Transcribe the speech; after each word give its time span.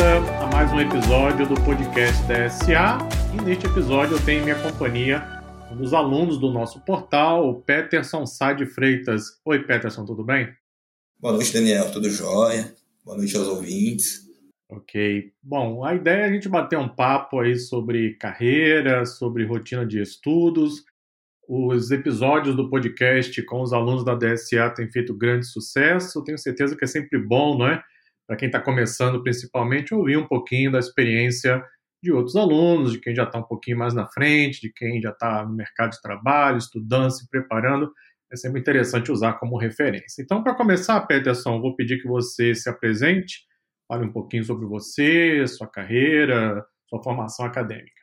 bem-vinda 0.00 0.40
a 0.42 0.46
mais 0.46 0.72
um 0.72 0.80
episódio 0.80 1.46
do 1.46 1.54
podcast 1.62 2.22
DSA. 2.22 2.98
E 3.34 3.44
neste 3.44 3.66
episódio 3.66 4.16
eu 4.16 4.24
tenho 4.24 4.40
em 4.40 4.44
minha 4.44 4.62
companhia 4.62 5.22
um 5.70 5.76
dos 5.76 5.92
alunos 5.92 6.38
do 6.38 6.50
nosso 6.50 6.80
portal, 6.86 7.46
o 7.46 7.60
Peterson 7.60 8.24
Sade 8.24 8.64
Freitas. 8.64 9.38
Oi, 9.44 9.62
Peterson, 9.62 10.06
tudo 10.06 10.24
bem? 10.24 10.48
Boa 11.18 11.34
noite, 11.34 11.52
Daniel. 11.52 11.92
Tudo 11.92 12.08
jóia? 12.08 12.74
Boa 13.04 13.18
noite 13.18 13.36
aos 13.36 13.46
ouvintes. 13.46 14.22
Ok. 14.70 15.32
Bom, 15.42 15.84
a 15.84 15.94
ideia 15.94 16.22
é 16.22 16.24
a 16.24 16.32
gente 16.32 16.48
bater 16.48 16.78
um 16.78 16.88
papo 16.88 17.40
aí 17.40 17.56
sobre 17.56 18.14
carreira, 18.14 19.04
sobre 19.04 19.44
rotina 19.44 19.84
de 19.84 20.00
estudos. 20.00 20.82
Os 21.46 21.90
episódios 21.90 22.56
do 22.56 22.70
podcast 22.70 23.42
com 23.42 23.60
os 23.60 23.74
alunos 23.74 24.02
da 24.02 24.14
DSA 24.14 24.70
têm 24.70 24.90
feito 24.90 25.12
grande 25.12 25.46
sucesso. 25.46 26.24
Tenho 26.24 26.38
certeza 26.38 26.74
que 26.74 26.84
é 26.84 26.88
sempre 26.88 27.18
bom, 27.18 27.58
não 27.58 27.66
é? 27.66 27.82
Para 28.30 28.36
quem 28.36 28.46
está 28.46 28.60
começando, 28.60 29.20
principalmente, 29.24 29.92
ouvir 29.92 30.16
um 30.16 30.24
pouquinho 30.24 30.70
da 30.70 30.78
experiência 30.78 31.60
de 32.00 32.12
outros 32.12 32.36
alunos, 32.36 32.92
de 32.92 33.00
quem 33.00 33.12
já 33.12 33.24
está 33.24 33.40
um 33.40 33.42
pouquinho 33.42 33.76
mais 33.76 33.92
na 33.92 34.06
frente, 34.06 34.60
de 34.60 34.72
quem 34.72 35.02
já 35.02 35.10
está 35.10 35.44
no 35.44 35.52
mercado 35.52 35.90
de 35.90 36.00
trabalho, 36.00 36.56
estudando, 36.56 37.10
se 37.10 37.28
preparando. 37.28 37.92
É 38.32 38.36
sempre 38.36 38.60
interessante 38.60 39.10
usar 39.10 39.32
como 39.32 39.58
referência. 39.58 40.22
Então, 40.22 40.44
para 40.44 40.54
começar, 40.54 41.00
Peterson, 41.08 41.60
vou 41.60 41.74
pedir 41.74 42.00
que 42.00 42.06
você 42.06 42.54
se 42.54 42.70
apresente, 42.70 43.40
fale 43.88 44.04
um 44.04 44.12
pouquinho 44.12 44.44
sobre 44.44 44.64
você, 44.64 45.44
sua 45.48 45.66
carreira, 45.66 46.64
sua 46.88 47.02
formação 47.02 47.44
acadêmica. 47.44 48.00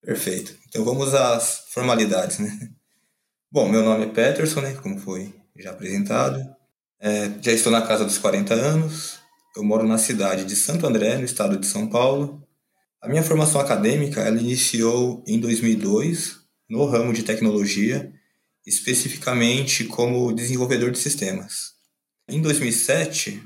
Perfeito. 0.00 0.56
Então 0.68 0.84
vamos 0.84 1.12
às 1.14 1.66
formalidades, 1.72 2.38
né? 2.38 2.70
Bom, 3.50 3.68
meu 3.68 3.82
nome 3.82 4.04
é 4.04 4.08
Peterson, 4.08 4.60
né, 4.60 4.74
como 4.74 5.00
foi 5.00 5.34
já 5.58 5.72
apresentado. 5.72 6.38
É, 7.00 7.28
já 7.42 7.50
estou 7.50 7.72
na 7.72 7.82
casa 7.82 8.04
dos 8.04 8.18
40 8.18 8.54
anos, 8.54 9.23
eu 9.56 9.62
moro 9.62 9.86
na 9.86 9.98
cidade 9.98 10.44
de 10.44 10.56
Santo 10.56 10.86
André, 10.86 11.16
no 11.16 11.24
estado 11.24 11.56
de 11.56 11.66
São 11.66 11.88
Paulo. 11.88 12.42
A 13.00 13.08
minha 13.08 13.22
formação 13.22 13.60
acadêmica 13.60 14.20
ela 14.20 14.40
iniciou 14.40 15.22
em 15.26 15.38
2002 15.38 16.40
no 16.68 16.84
ramo 16.86 17.12
de 17.12 17.22
tecnologia, 17.22 18.12
especificamente 18.66 19.84
como 19.84 20.32
desenvolvedor 20.32 20.90
de 20.90 20.98
sistemas. 20.98 21.74
Em 22.28 22.40
2007, 22.40 23.42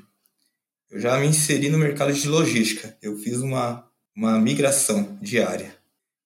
eu 0.90 1.00
já 1.00 1.18
me 1.18 1.26
inseri 1.26 1.68
no 1.68 1.76
mercado 1.76 2.12
de 2.12 2.28
logística. 2.28 2.96
Eu 3.02 3.18
fiz 3.18 3.38
uma, 3.38 3.84
uma 4.16 4.38
migração 4.38 5.18
diária. 5.20 5.76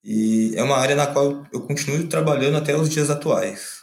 E 0.05 0.53
é 0.55 0.63
uma 0.63 0.77
área 0.77 0.95
na 0.95 1.07
qual 1.07 1.47
eu 1.53 1.63
continuo 1.63 2.07
trabalhando 2.07 2.57
até 2.57 2.77
os 2.77 2.89
dias 2.89 3.11
atuais. 3.11 3.83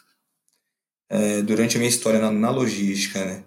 É, 1.09 1.41
durante 1.41 1.75
a 1.75 1.79
minha 1.79 1.89
história 1.89 2.19
na, 2.19 2.31
na 2.31 2.51
logística, 2.51 3.25
né? 3.25 3.43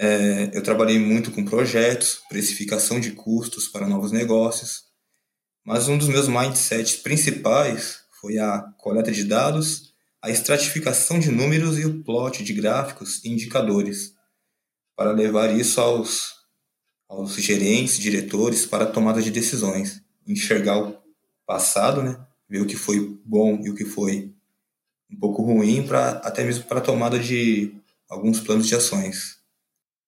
É, 0.00 0.50
eu 0.52 0.62
trabalhei 0.62 0.96
muito 0.96 1.32
com 1.32 1.44
projetos, 1.44 2.20
precificação 2.28 3.00
de 3.00 3.10
custos 3.10 3.66
para 3.66 3.88
novos 3.88 4.12
negócios, 4.12 4.84
mas 5.64 5.88
um 5.88 5.98
dos 5.98 6.06
meus 6.06 6.28
mindsets 6.28 6.94
principais 6.94 8.04
foi 8.20 8.38
a 8.38 8.60
coleta 8.78 9.10
de 9.10 9.24
dados, 9.24 9.92
a 10.22 10.30
estratificação 10.30 11.18
de 11.18 11.32
números 11.32 11.76
e 11.80 11.84
o 11.84 12.00
plot 12.04 12.44
de 12.44 12.52
gráficos 12.52 13.24
e 13.24 13.28
indicadores, 13.28 14.14
para 14.94 15.10
levar 15.10 15.52
isso 15.52 15.80
aos, 15.80 16.32
aos 17.08 17.34
gerentes, 17.34 17.98
diretores, 17.98 18.64
para 18.64 18.86
tomada 18.86 19.20
de 19.20 19.32
decisões, 19.32 20.00
enxergar 20.24 20.78
o 20.78 20.96
passado, 21.44 22.04
né? 22.04 22.24
ver 22.48 22.62
o 22.62 22.66
que 22.66 22.76
foi 22.76 23.18
bom 23.24 23.60
e 23.64 23.68
o 23.68 23.74
que 23.74 23.84
foi 23.84 24.32
um 25.10 25.18
pouco 25.18 25.42
ruim, 25.42 25.84
para 25.84 26.10
até 26.18 26.44
mesmo 26.44 26.64
para 26.66 26.78
a 26.78 26.82
tomada 26.82 27.18
de 27.18 27.74
alguns 28.08 28.38
planos 28.38 28.68
de 28.68 28.76
ações. 28.76 29.37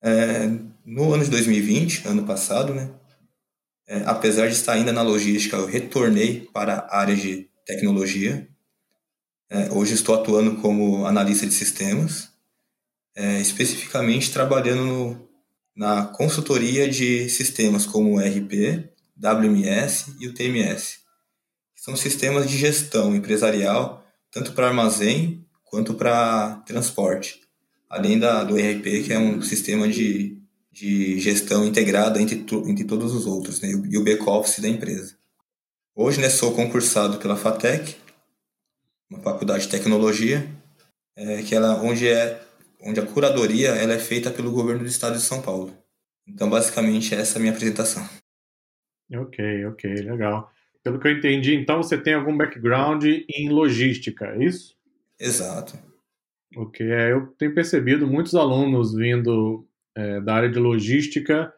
É, 0.03 0.49
no 0.85 1.13
ano 1.13 1.25
de 1.25 1.31
2020, 1.31 2.09
ano 2.09 2.25
passado, 2.25 2.73
né, 2.75 2.91
é, 3.87 4.03
apesar 4.07 4.47
de 4.47 4.55
estar 4.55 4.73
ainda 4.73 4.93
na 4.93 5.03
logística, 5.03 5.57
eu 5.57 5.67
retornei 5.67 6.49
para 6.53 6.75
a 6.75 6.99
área 6.99 7.15
de 7.15 7.49
tecnologia. 7.67 8.49
É, 9.51 9.71
hoje 9.73 9.95
estou 9.95 10.15
atuando 10.15 10.57
como 10.57 11.05
analista 11.05 11.45
de 11.45 11.53
sistemas, 11.53 12.31
é, 13.15 13.41
especificamente 13.41 14.33
trabalhando 14.33 14.85
no, 14.85 15.29
na 15.77 16.07
consultoria 16.07 16.89
de 16.89 17.29
sistemas 17.29 17.85
como 17.85 18.15
o 18.15 18.21
RP, 18.21 18.89
WMS 19.19 20.15
e 20.19 20.29
o 20.29 20.35
TMS, 20.35 21.01
que 21.75 21.83
são 21.83 21.95
sistemas 21.95 22.49
de 22.49 22.57
gestão 22.57 23.15
empresarial, 23.15 24.07
tanto 24.31 24.53
para 24.53 24.69
armazém 24.69 25.45
quanto 25.65 25.95
para 25.95 26.63
transporte 26.67 27.50
além 27.91 28.19
da, 28.21 28.45
do 28.45 28.57
ERP, 28.57 29.05
que 29.05 29.13
é 29.13 29.19
um 29.19 29.43
sistema 29.43 29.89
de, 29.89 30.41
de 30.71 31.19
gestão 31.19 31.67
integrada 31.67 32.23
entre, 32.23 32.37
entre 32.67 32.85
todos 32.85 33.13
os 33.13 33.27
outros, 33.27 33.61
né, 33.61 33.69
e 33.91 33.99
o 33.99 34.05
back-office 34.05 34.61
da 34.61 34.69
empresa. 34.69 35.19
Hoje 35.95 36.21
né, 36.21 36.31
sou 36.31 36.55
concursado 36.55 37.19
pela 37.19 37.37
FATEC, 37.37 37.97
uma 39.11 39.21
faculdade 39.21 39.65
de 39.65 39.71
tecnologia, 39.71 40.49
é, 41.17 41.43
que 41.43 41.53
ela, 41.53 41.83
onde, 41.83 42.07
é, 42.07 42.41
onde 42.81 43.01
a 43.01 43.07
curadoria 43.07 43.71
ela 43.71 43.93
é 43.93 43.99
feita 43.99 44.31
pelo 44.31 44.53
governo 44.53 44.85
do 44.85 44.89
estado 44.89 45.17
de 45.17 45.23
São 45.23 45.43
Paulo. 45.43 45.77
Então, 46.27 46.49
basicamente, 46.49 47.13
essa 47.13 47.37
é 47.37 47.39
a 47.39 47.41
minha 47.41 47.53
apresentação. 47.53 48.09
Ok, 49.13 49.67
ok, 49.67 49.93
legal. 49.97 50.49
Pelo 50.85 51.01
que 51.01 51.09
eu 51.09 51.13
entendi, 51.13 51.57
então 51.57 51.83
você 51.83 51.99
tem 51.99 52.15
algum 52.15 52.37
background 52.37 53.05
em 53.05 53.49
logística, 53.49 54.27
é 54.27 54.45
isso? 54.45 54.77
Exato. 55.19 55.90
Ok, 56.57 56.85
é, 56.85 57.13
eu 57.13 57.29
tenho 57.39 57.55
percebido 57.55 58.07
muitos 58.07 58.35
alunos 58.35 58.95
vindo 58.95 59.67
é, 59.97 60.21
da 60.21 60.35
área 60.35 60.51
de 60.51 60.59
logística, 60.59 61.53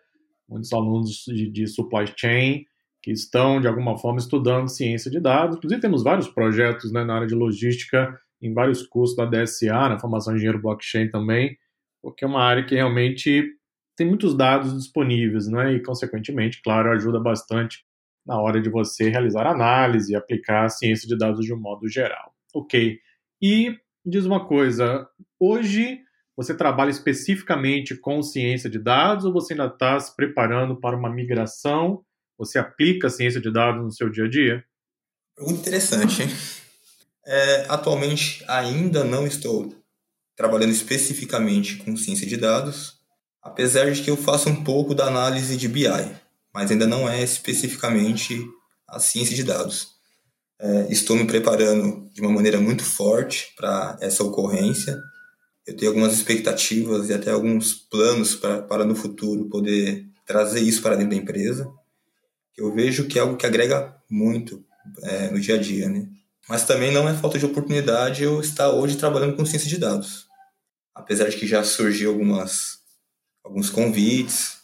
muitos 0.49 0.73
alunos 0.73 1.25
de, 1.27 1.51
de, 1.51 1.67
supply 1.67 2.05
chain, 2.15 2.67
que 3.03 3.11
estão, 3.11 3.61
de 3.61 3.67
alguma 3.67 3.97
forma, 3.97 4.19
estudando 4.19 4.69
ciência 4.69 5.11
de 5.11 5.19
dados. 5.19 5.57
Inclusive, 5.57 5.81
temos 5.81 6.03
vários 6.03 6.29
projetos 6.29 6.93
né, 6.93 7.05
na 7.05 7.15
área 7.15 7.27
de 7.27 7.35
logística, 7.35 8.17
em 8.41 8.53
vários 8.53 8.87
cursos 8.87 9.17
da 9.17 9.25
DSA, 9.25 9.89
na 9.89 9.99
formação 9.99 10.33
de 10.33 10.39
engenheiro 10.39 10.61
blockchain 10.61 11.11
também, 11.11 11.57
porque 12.03 12.25
é 12.25 12.29
uma 12.29 12.43
área 12.43 12.65
que 12.65 12.75
realmente 12.75 13.45
tem 13.97 14.07
muitos 14.07 14.37
dados 14.37 14.77
disponíveis, 14.77 15.49
né, 15.49 15.75
e, 15.75 15.83
consequentemente, 15.83 16.61
claro, 16.63 16.91
ajuda 16.91 17.19
bastante 17.19 17.85
na 18.27 18.41
hora 18.41 18.61
de 18.61 18.69
você 18.69 19.09
realizar 19.09 19.47
análise 19.47 20.13
e 20.13 20.17
aplicar 20.17 20.65
a 20.65 20.69
ciência 20.69 21.09
de 21.09 21.17
dados 21.17 21.45
de 21.45 21.53
um 21.53 21.59
modo 21.59 21.89
geral. 21.89 22.33
Ok. 22.55 22.99
E 23.41 23.77
diz 24.05 24.25
uma 24.25 24.47
coisa, 24.47 25.09
hoje 25.39 26.01
você 26.37 26.55
trabalha 26.55 26.91
especificamente 26.91 27.95
com 27.97 28.23
ciência 28.23 28.69
de 28.69 28.79
dados 28.79 29.25
ou 29.25 29.33
você 29.33 29.53
ainda 29.53 29.67
está 29.67 29.99
se 30.01 30.15
preparando 30.17 30.81
para 30.81 30.97
uma 30.97 31.11
migração? 31.11 32.05
Você 32.39 32.59
aplica 32.59 33.11
ciência 33.11 33.41
de 33.41 33.53
dados 33.53 33.83
no 33.83 33.93
seu 33.93 34.09
dia 34.09 34.25
a 34.25 34.29
dia? 34.29 34.65
Muito 35.39 35.61
interessante. 35.61 36.23
É, 37.25 37.67
atualmente 37.69 38.45
ainda 38.49 39.05
não 39.05 39.27
estou 39.27 39.73
trabalhando 40.37 40.73
especificamente 40.73 41.77
com 41.77 41.97
ciência 41.97 42.27
de 42.27 42.37
dados, 42.37 42.99
apesar 43.41 43.93
de 43.93 44.03
que 44.03 44.11
eu 44.11 44.17
faço 44.17 44.49
um 44.49 44.65
pouco 44.65 44.95
da 44.95 45.07
análise 45.07 45.57
de 45.57 45.69
BI, 45.69 45.87
mas 46.53 46.71
ainda 46.71 46.87
não 46.87 47.09
é 47.09 47.23
especificamente 47.23 48.45
a 48.89 48.99
ciência 48.99 49.37
de 49.37 49.45
dados. 49.45 49.92
É, 50.63 50.87
estou 50.93 51.17
me 51.17 51.27
preparando 51.27 52.09
de 52.13 52.21
uma 52.21 52.31
maneira 52.31 52.61
muito 52.61 52.85
forte 52.85 53.53
para 53.57 53.99
essa 54.01 54.23
ocorrência. 54.23 54.97
Eu 55.67 55.77
tenho 55.77 55.91
algumas 55.91 56.13
expectativas 56.13 57.09
e 57.09 57.13
até 57.13 57.33
alguns 57.33 57.75
planos 57.75 58.37
pra, 58.37 58.63
para 58.63 58.85
no 58.85 58.95
futuro 58.95 59.49
poder 59.49 60.07
trazer 60.25 60.61
isso 60.61 60.81
para 60.81 60.95
dentro 60.95 61.11
da 61.11 61.17
empresa. 61.17 61.69
Eu 62.57 62.73
vejo 62.73 63.09
que 63.09 63.19
é 63.19 63.23
algo 63.23 63.37
que 63.37 63.45
agrega 63.45 63.97
muito 64.09 64.65
é, 65.03 65.31
no 65.31 65.41
dia 65.41 65.57
a 65.57 65.59
dia, 65.59 65.89
né? 65.89 66.09
Mas 66.49 66.65
também 66.65 66.93
não 66.93 67.09
é 67.09 67.15
falta 67.15 67.41
de 67.41 67.47
oportunidade 67.47 68.23
eu 68.23 68.41
estar 68.41 68.71
hoje 68.71 68.97
trabalhando 68.97 69.37
com 69.37 69.45
ciência 69.45 69.69
de 69.69 69.79
dados. 69.79 70.27
Apesar 70.95 71.29
de 71.29 71.37
que 71.37 71.47
já 71.47 71.65
surgiu 71.65 72.11
algumas 72.11 72.79
alguns 73.43 73.69
convites, 73.69 74.59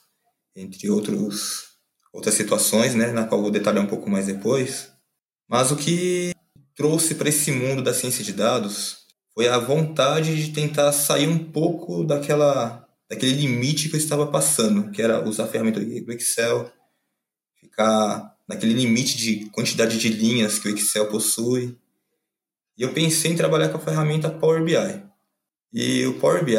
entre 0.54 0.88
outros 0.88 1.66
outras 2.12 2.34
situações, 2.34 2.94
né, 2.94 3.10
na 3.12 3.24
qual 3.24 3.42
vou 3.42 3.50
detalhar 3.50 3.84
um 3.84 3.88
pouco 3.88 4.08
mais 4.08 4.26
depois. 4.26 4.92
Mas 5.48 5.70
o 5.70 5.76
que 5.76 6.32
trouxe 6.76 7.14
para 7.14 7.28
esse 7.28 7.50
mundo 7.50 7.82
da 7.82 7.94
ciência 7.94 8.22
de 8.22 8.32
dados 8.32 8.98
foi 9.34 9.48
a 9.48 9.58
vontade 9.58 10.44
de 10.44 10.52
tentar 10.52 10.92
sair 10.92 11.26
um 11.26 11.38
pouco 11.38 12.04
daquela 12.04 12.86
daquele 13.08 13.32
limite 13.32 13.88
que 13.88 13.96
eu 13.96 14.00
estava 14.00 14.26
passando, 14.26 14.90
que 14.90 15.00
era 15.00 15.26
usar 15.26 15.44
a 15.44 15.48
ferramenta 15.48 15.80
do 15.80 16.12
Excel, 16.12 16.70
ficar 17.58 18.36
naquele 18.46 18.74
limite 18.74 19.16
de 19.16 19.46
quantidade 19.50 19.98
de 19.98 20.10
linhas 20.10 20.58
que 20.58 20.68
o 20.68 20.74
Excel 20.76 21.06
possui. 21.08 21.78
E 22.76 22.82
eu 22.82 22.92
pensei 22.92 23.32
em 23.32 23.36
trabalhar 23.36 23.70
com 23.70 23.78
a 23.78 23.80
ferramenta 23.80 24.28
Power 24.28 24.62
BI. 24.62 25.02
E 25.72 26.06
o 26.06 26.18
Power 26.18 26.44
BI, 26.44 26.54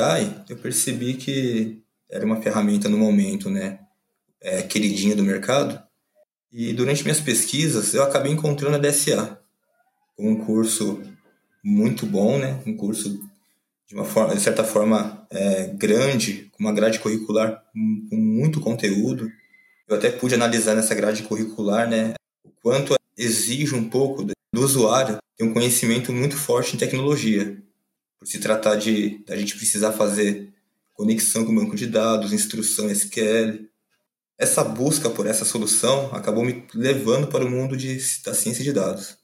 eu 0.50 0.58
percebi 0.58 1.14
que 1.14 1.84
era 2.10 2.26
uma 2.26 2.42
ferramenta 2.42 2.90
no 2.90 2.98
momento, 2.98 3.50
né, 3.50 3.80
é, 4.42 4.64
queridinha 4.64 5.16
do 5.16 5.24
mercado, 5.24 5.82
e 6.52 6.74
durante 6.74 7.04
minhas 7.04 7.20
pesquisas, 7.20 7.94
eu 7.94 8.04
acabei 8.04 8.32
encontrando 8.32 8.76
a 8.76 8.80
DSA, 8.80 9.40
um 10.18 10.36
curso 10.36 11.02
muito 11.64 12.06
bom, 12.06 12.38
né? 12.38 12.62
Um 12.66 12.76
curso 12.76 13.20
de 13.88 13.96
uma 13.96 14.06
forma, 14.06 14.36
de 14.36 14.42
certa 14.42 14.64
forma, 14.64 15.26
é, 15.32 15.68
grande, 15.68 16.50
com 16.52 16.64
uma 16.64 16.74
grade 16.74 17.00
curricular 17.00 17.64
com 17.74 18.16
muito 18.16 18.60
conteúdo. 18.60 19.32
Eu 19.88 19.96
até 19.96 20.12
pude 20.12 20.36
analisar 20.36 20.76
nessa 20.76 20.94
grade 20.94 21.24
curricular, 21.24 21.90
né, 21.90 22.14
o 22.44 22.50
quanto 22.62 22.94
exige 23.18 23.74
um 23.74 23.90
pouco 23.90 24.24
do 24.24 24.34
usuário 24.62 25.18
ter 25.36 25.44
um 25.44 25.54
conhecimento 25.54 26.14
muito 26.14 26.36
forte 26.36 26.76
em 26.76 26.80
tecnologia, 26.80 27.58
por 28.20 28.28
se 28.28 28.40
tratar 28.40 28.76
de 28.76 29.24
a 29.28 29.36
gente 29.36 29.56
precisar 29.56 29.94
fazer 29.94 30.50
conexão 30.94 31.46
com 31.46 31.52
o 31.52 31.56
banco 31.56 31.76
de 31.76 31.88
dados, 31.88 32.34
instrução 32.34 32.90
SQL. 32.90 33.69
Essa 34.40 34.64
busca 34.64 35.10
por 35.10 35.28
essa 35.28 35.44
solução 35.44 36.16
acabou 36.16 36.46
me 36.46 36.66
levando 36.74 37.28
para 37.28 37.44
o 37.44 37.50
mundo 37.50 37.76
de, 37.76 38.00
da 38.24 38.34
ciência 38.34 38.64
de 38.64 38.72
dados. 38.72 39.18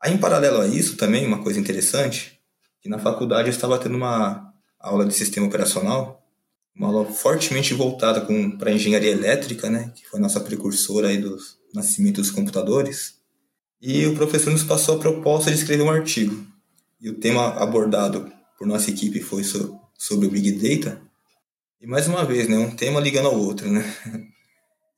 Aí, 0.00 0.14
em 0.14 0.16
paralelo 0.16 0.62
a 0.62 0.66
isso, 0.66 0.96
também, 0.96 1.26
uma 1.26 1.42
coisa 1.42 1.60
interessante, 1.60 2.40
que 2.80 2.88
na 2.88 2.98
faculdade 2.98 3.48
eu 3.48 3.52
estava 3.52 3.78
tendo 3.78 3.96
uma 3.96 4.50
aula 4.80 5.04
de 5.04 5.12
sistema 5.12 5.46
operacional, 5.46 6.24
uma 6.74 6.88
aula 6.88 7.04
fortemente 7.04 7.74
voltada 7.74 8.26
para 8.56 8.70
a 8.70 8.72
engenharia 8.72 9.10
elétrica, 9.10 9.68
né, 9.68 9.92
que 9.94 10.08
foi 10.08 10.18
a 10.18 10.22
nossa 10.22 10.40
precursora 10.40 11.08
aí 11.08 11.18
do 11.18 11.36
nascimento 11.74 12.22
dos 12.22 12.30
computadores. 12.30 13.18
E 13.82 14.06
o 14.06 14.14
professor 14.14 14.50
nos 14.50 14.64
passou 14.64 14.96
a 14.96 14.98
proposta 14.98 15.50
de 15.50 15.58
escrever 15.58 15.82
um 15.82 15.90
artigo. 15.90 16.46
E 16.98 17.10
o 17.10 17.14
tema 17.14 17.48
abordado 17.62 18.32
por 18.56 18.66
nossa 18.66 18.88
equipe 18.88 19.20
foi 19.20 19.44
so, 19.44 19.78
sobre 19.98 20.26
o 20.26 20.30
Big 20.30 20.52
Data. 20.52 21.02
E 21.80 21.86
mais 21.86 22.08
uma 22.08 22.24
vez, 22.24 22.48
né, 22.48 22.56
um 22.56 22.74
tema 22.74 22.98
ligando 22.98 23.26
ao 23.26 23.38
outro. 23.38 23.70
Né? 23.70 23.84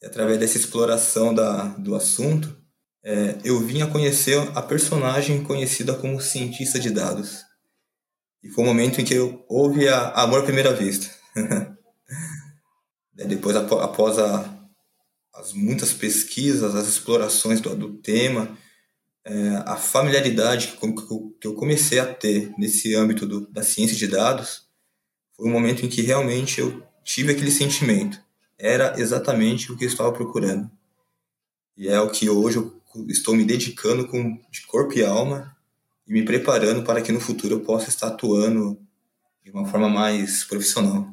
Através 0.03 0.39
dessa 0.39 0.57
exploração 0.57 1.35
da, 1.35 1.65
do 1.77 1.95
assunto, 1.95 2.57
é, 3.05 3.39
eu 3.45 3.61
vim 3.61 3.83
a 3.83 3.87
conhecer 3.87 4.39
a 4.55 4.63
personagem 4.63 5.43
conhecida 5.43 5.95
como 5.95 6.21
cientista 6.21 6.79
de 6.79 6.91
dados. 6.91 7.45
E 8.43 8.49
foi 8.49 8.65
o 8.65 8.67
um 8.67 8.71
momento 8.71 9.01
em 9.01 9.05
que 9.05 9.15
eu 9.15 9.45
houve 9.49 9.89
a, 9.89 10.09
amor 10.11 10.41
à 10.41 10.45
primeira 10.45 10.73
vista. 10.73 11.15
Depois, 13.13 13.55
após 13.55 14.19
a, 14.19 14.59
as 15.35 15.53
muitas 15.53 15.93
pesquisas, 15.93 16.75
as 16.75 16.89
explorações 16.89 17.61
do, 17.61 17.77
do 17.77 17.99
tema, 17.99 18.57
é, 19.25 19.63
a 19.67 19.77
familiaridade 19.77 20.69
que, 20.69 20.77
que 21.41 21.47
eu 21.47 21.55
comecei 21.55 21.99
a 21.99 22.07
ter 22.07 22.53
nesse 22.57 22.95
âmbito 22.95 23.27
do, 23.27 23.47
da 23.51 23.63
ciência 23.63 23.97
de 23.97 24.09
dados 24.09 24.69
foi 25.37 25.47
um 25.47 25.53
momento 25.53 25.85
em 25.85 25.89
que 25.89 26.01
realmente 26.01 26.61
eu 26.61 26.83
tive 27.05 27.33
aquele 27.33 27.51
sentimento. 27.51 28.23
Era 28.61 29.01
exatamente 29.01 29.73
o 29.73 29.77
que 29.77 29.85
eu 29.85 29.89
estava 29.89 30.13
procurando. 30.13 30.71
E 31.77 31.89
é 31.89 31.99
o 32.01 32.11
que 32.11 32.29
hoje 32.29 32.59
eu 32.59 32.81
estou 33.09 33.35
me 33.35 33.45
dedicando 33.45 34.07
com, 34.07 34.39
de 34.51 34.67
corpo 34.67 34.99
e 34.99 35.05
alma 35.05 35.57
e 36.07 36.13
me 36.13 36.25
preparando 36.25 36.85
para 36.85 37.01
que 37.01 37.13
no 37.13 37.21
futuro 37.21 37.55
eu 37.55 37.61
possa 37.61 37.89
estar 37.89 38.09
atuando 38.09 38.79
de 39.43 39.51
uma 39.51 39.65
forma 39.65 39.89
mais 39.89 40.45
profissional. 40.45 41.09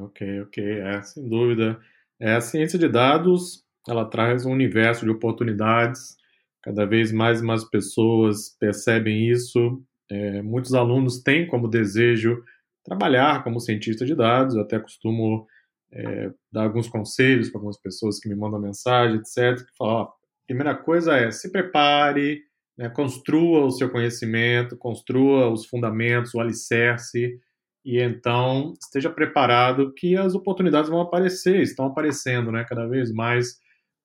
Ok, 0.00 0.40
ok, 0.42 0.64
é, 0.80 1.02
sem 1.02 1.28
dúvida. 1.28 1.80
É, 2.18 2.34
a 2.34 2.40
ciência 2.40 2.78
de 2.78 2.88
dados, 2.88 3.64
ela 3.86 4.04
traz 4.04 4.44
um 4.44 4.50
universo 4.50 5.04
de 5.04 5.10
oportunidades 5.10 6.16
Cada 6.62 6.86
vez 6.86 7.10
mais 7.10 7.40
e 7.40 7.44
mais 7.44 7.64
pessoas 7.64 8.56
percebem 8.58 9.28
isso. 9.28 9.82
É, 10.08 10.40
muitos 10.42 10.74
alunos 10.74 11.20
têm 11.20 11.46
como 11.46 11.68
desejo 11.68 12.42
trabalhar 12.84 13.42
como 13.42 13.60
cientista 13.60 14.06
de 14.06 14.14
dados. 14.14 14.54
Eu 14.54 14.62
até 14.62 14.78
costumo 14.78 15.46
é, 15.92 16.30
dar 16.50 16.64
alguns 16.64 16.88
conselhos 16.88 17.50
para 17.50 17.58
algumas 17.58 17.80
pessoas 17.80 18.18
que 18.18 18.28
me 18.28 18.34
mandam 18.34 18.60
mensagem, 18.60 19.18
etc. 19.18 19.64
Que 19.64 19.76
falam: 19.76 19.94
ó, 19.94 20.12
primeira 20.46 20.74
coisa 20.74 21.16
é 21.16 21.30
se 21.30 21.50
prepare, 21.52 22.40
né, 22.76 22.88
construa 22.88 23.66
o 23.66 23.70
seu 23.70 23.90
conhecimento, 23.90 24.76
construa 24.76 25.50
os 25.50 25.66
fundamentos, 25.66 26.34
o 26.34 26.40
alicerce, 26.40 27.38
e 27.84 28.00
então 28.00 28.74
esteja 28.80 29.10
preparado 29.10 29.92
que 29.94 30.16
as 30.16 30.34
oportunidades 30.34 30.88
vão 30.88 31.00
aparecer, 31.00 31.60
estão 31.60 31.86
aparecendo, 31.86 32.50
né, 32.50 32.64
cada 32.68 32.86
vez 32.86 33.12
mais 33.12 33.60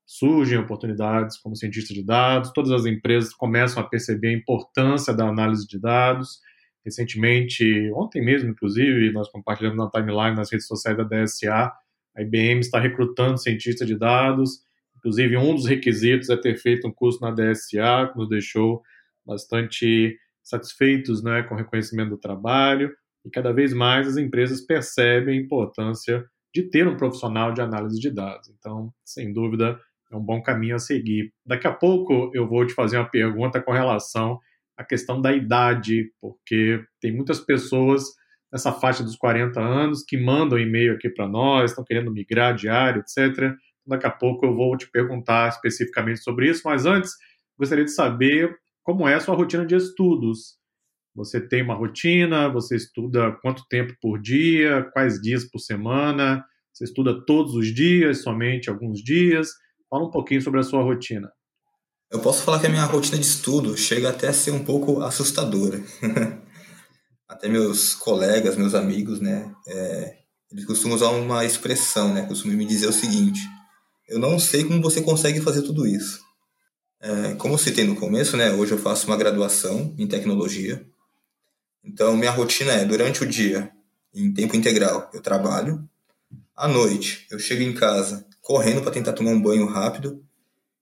surgem 0.05 0.57
oportunidades 0.57 1.37
como 1.37 1.55
cientista 1.55 1.93
de 1.93 2.03
dados, 2.03 2.51
todas 2.53 2.71
as 2.71 2.85
empresas 2.85 3.33
começam 3.33 3.83
a 3.83 3.87
perceber 3.87 4.29
a 4.29 4.37
importância 4.37 5.13
da 5.13 5.27
análise 5.27 5.67
de 5.67 5.77
dados. 5.79 6.39
Recentemente, 6.87 7.91
ontem 7.93 8.23
mesmo, 8.23 8.49
inclusive, 8.49 9.11
nós 9.11 9.29
compartilhamos 9.29 9.77
na 9.77 9.89
timeline 9.89 10.37
nas 10.37 10.49
redes 10.49 10.67
sociais 10.67 10.95
da 10.95 11.03
DSA, 11.03 11.73
a 12.15 12.21
IBM 12.21 12.61
está 12.61 12.79
recrutando 12.79 13.37
cientista 13.37 13.85
de 13.85 13.93
dados. 13.93 14.61
Inclusive, 14.95 15.35
um 15.35 15.53
dos 15.53 15.65
requisitos 15.65 16.29
é 16.29 16.37
ter 16.37 16.55
feito 16.55 16.87
um 16.87 16.91
curso 16.93 17.19
na 17.19 17.29
DSA, 17.29 18.09
que 18.09 18.17
nos 18.17 18.29
deixou 18.29 18.81
bastante 19.25 20.17
satisfeitos 20.41 21.21
né, 21.21 21.43
com 21.43 21.55
o 21.55 21.57
reconhecimento 21.57 22.11
do 22.11 22.17
trabalho. 22.17 22.95
E 23.25 23.29
cada 23.29 23.51
vez 23.51 23.73
mais 23.73 24.07
as 24.07 24.15
empresas 24.15 24.61
percebem 24.61 25.37
a 25.37 25.41
importância 25.41 26.25
de 26.55 26.63
ter 26.63 26.87
um 26.87 26.95
profissional 26.95 27.51
de 27.51 27.59
análise 27.59 27.99
de 27.99 28.09
dados. 28.09 28.49
Então, 28.57 28.93
sem 29.03 29.33
dúvida, 29.33 29.77
é 30.09 30.15
um 30.15 30.23
bom 30.23 30.41
caminho 30.41 30.77
a 30.77 30.79
seguir. 30.79 31.33
Daqui 31.45 31.67
a 31.67 31.73
pouco 31.73 32.31
eu 32.33 32.47
vou 32.47 32.65
te 32.65 32.73
fazer 32.73 32.95
uma 32.95 33.09
pergunta 33.09 33.61
com 33.61 33.73
relação 33.73 34.39
à 34.77 34.83
questão 34.83 35.21
da 35.21 35.33
idade, 35.33 36.11
porque 36.21 36.83
tem 37.01 37.11
muitas 37.11 37.39
pessoas 37.39 38.03
nessa 38.51 38.71
faixa 38.71 39.03
dos 39.03 39.15
40 39.15 39.59
anos 39.59 40.03
que 40.03 40.17
mandam 40.17 40.59
e-mail 40.59 40.93
aqui 40.93 41.09
para 41.09 41.27
nós, 41.27 41.71
estão 41.71 41.83
querendo 41.83 42.11
migrar 42.11 42.55
de 42.55 42.69
área, 42.69 42.99
etc. 42.99 43.53
Daqui 43.85 44.05
a 44.05 44.11
pouco 44.11 44.45
eu 44.45 44.55
vou 44.55 44.77
te 44.77 44.89
perguntar 44.89 45.49
especificamente 45.49 46.21
sobre 46.21 46.49
isso, 46.49 46.61
mas 46.65 46.85
antes 46.85 47.11
gostaria 47.57 47.85
de 47.85 47.91
saber 47.91 48.55
como 48.83 49.07
é 49.07 49.15
a 49.15 49.19
sua 49.19 49.35
rotina 49.35 49.65
de 49.65 49.75
estudos. 49.75 50.57
Você 51.15 51.41
tem 51.41 51.63
uma 51.63 51.73
rotina? 51.73 52.47
Você 52.49 52.75
estuda 52.75 53.31
quanto 53.41 53.67
tempo 53.67 53.93
por 53.99 54.21
dia? 54.21 54.83
Quais 54.93 55.19
dias 55.19 55.43
por 55.43 55.59
semana? 55.59 56.45
Você 56.71 56.83
estuda 56.83 57.25
todos 57.25 57.55
os 57.55 57.73
dias, 57.73 58.21
somente 58.21 58.69
alguns 58.69 59.01
dias? 59.01 59.49
Fala 59.89 60.05
um 60.05 60.11
pouquinho 60.11 60.41
sobre 60.41 60.59
a 60.59 60.63
sua 60.63 60.83
rotina. 60.83 61.31
Eu 62.09 62.19
posso 62.19 62.41
falar 62.43 62.59
que 62.59 62.67
a 62.67 62.69
minha 62.69 62.85
rotina 62.85 63.17
de 63.17 63.25
estudo 63.25 63.75
chega 63.75 64.09
até 64.09 64.29
a 64.29 64.33
ser 64.33 64.51
um 64.51 64.63
pouco 64.63 65.01
assustadora. 65.01 65.83
até 67.27 67.49
meus 67.49 67.93
colegas, 67.93 68.55
meus 68.55 68.73
amigos, 68.73 69.19
né, 69.19 69.53
é, 69.67 70.17
eles 70.49 70.63
costumam 70.63 70.95
usar 70.95 71.09
uma 71.09 71.43
expressão, 71.43 72.13
né, 72.13 72.21
costumam 72.21 72.55
me 72.55 72.65
dizer 72.65 72.87
o 72.87 72.93
seguinte: 72.93 73.41
eu 74.07 74.19
não 74.19 74.39
sei 74.39 74.63
como 74.63 74.81
você 74.81 75.01
consegue 75.01 75.41
fazer 75.41 75.63
tudo 75.63 75.85
isso. 75.85 76.25
É, 77.01 77.35
como 77.35 77.55
eu 77.55 77.57
citei 77.57 77.83
no 77.83 77.95
começo, 77.95 78.37
né, 78.37 78.53
hoje 78.53 78.71
eu 78.71 78.77
faço 78.77 79.07
uma 79.07 79.17
graduação 79.17 79.93
em 79.97 80.07
tecnologia. 80.07 80.87
Então, 81.83 82.15
minha 82.15 82.31
rotina 82.31 82.71
é 82.71 82.85
durante 82.85 83.23
o 83.23 83.27
dia, 83.27 83.69
em 84.13 84.33
tempo 84.33 84.55
integral, 84.55 85.09
eu 85.13 85.21
trabalho. 85.21 85.87
À 86.55 86.69
noite, 86.69 87.27
eu 87.29 87.37
chego 87.37 87.61
em 87.61 87.73
casa, 87.73 88.25
correndo 88.41 88.81
para 88.81 88.91
tentar 88.91 89.11
tomar 89.11 89.31
um 89.31 89.41
banho 89.41 89.65
rápido 89.67 90.23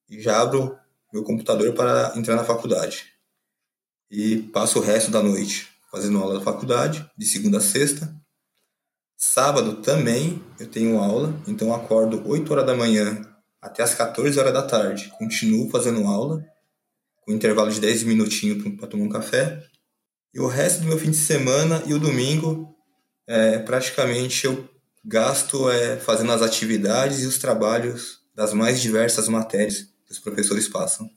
e 0.08 0.22
já 0.22 0.40
abro 0.40 0.78
meu 1.16 1.24
computador 1.24 1.74
para 1.74 2.12
entrar 2.18 2.36
na 2.36 2.44
faculdade. 2.44 3.06
E 4.12 4.38
passo 4.52 4.80
o 4.80 4.82
resto 4.82 5.10
da 5.10 5.24
noite 5.24 5.70
fazendo 5.90 6.18
aula 6.18 6.40
da 6.40 6.42
faculdade, 6.42 7.10
de 7.18 7.26
segunda 7.26 7.60
a 7.60 7.62
sexta. 7.62 8.14
Sábado 9.18 9.78
também 9.78 10.44
eu 10.60 10.68
tenho 10.68 11.00
aula, 11.00 11.34
então 11.48 11.74
acordo 11.74 12.22
8 12.28 12.52
horas 12.52 12.66
da 12.66 12.76
manhã 12.76 13.22
até 13.62 13.82
as 13.82 13.96
14 13.96 14.38
horas 14.38 14.52
da 14.52 14.62
tarde. 14.62 15.10
Continuo 15.18 15.70
fazendo 15.70 16.06
aula, 16.06 16.44
com 17.22 17.32
intervalo 17.32 17.72
de 17.72 17.80
10 17.80 18.04
minutinhos 18.04 18.62
para 18.76 18.88
tomar 18.88 19.06
um 19.06 19.10
café. 19.10 19.64
E 20.34 20.40
o 20.42 20.48
resto 20.48 20.82
do 20.82 20.88
meu 20.88 21.00
fim 21.00 21.12
de 21.12 21.18
semana 21.18 21.82
e 21.86 21.94
o 21.94 22.00
domingo, 22.00 22.76
é, 23.26 23.60
praticamente 23.60 24.46
eu 24.46 24.68
gasto 25.04 25.70
é, 25.70 25.96
fazendo 25.96 26.34
as 26.34 26.42
atividades 26.42 27.24
e 27.24 27.26
os 27.26 27.38
trabalhos 27.38 28.20
das 28.36 28.52
mais 28.52 28.82
diversas 28.82 29.30
matérias 29.30 29.95
que 30.06 30.12
os 30.12 30.20
professores 30.20 30.68
passam. 30.68 31.10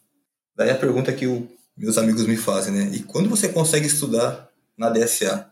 Daí 0.54 0.71
a 0.71 0.76
pergunta 0.76 1.12
que 1.12 1.26
o, 1.26 1.49
meus 1.76 1.99
amigos 1.99 2.26
me 2.26 2.37
fazem, 2.37 2.73
né? 2.73 2.90
E 2.92 3.02
quando 3.02 3.28
você 3.28 3.49
consegue 3.49 3.87
estudar 3.87 4.50
na 4.76 4.90
DSA? 4.90 5.50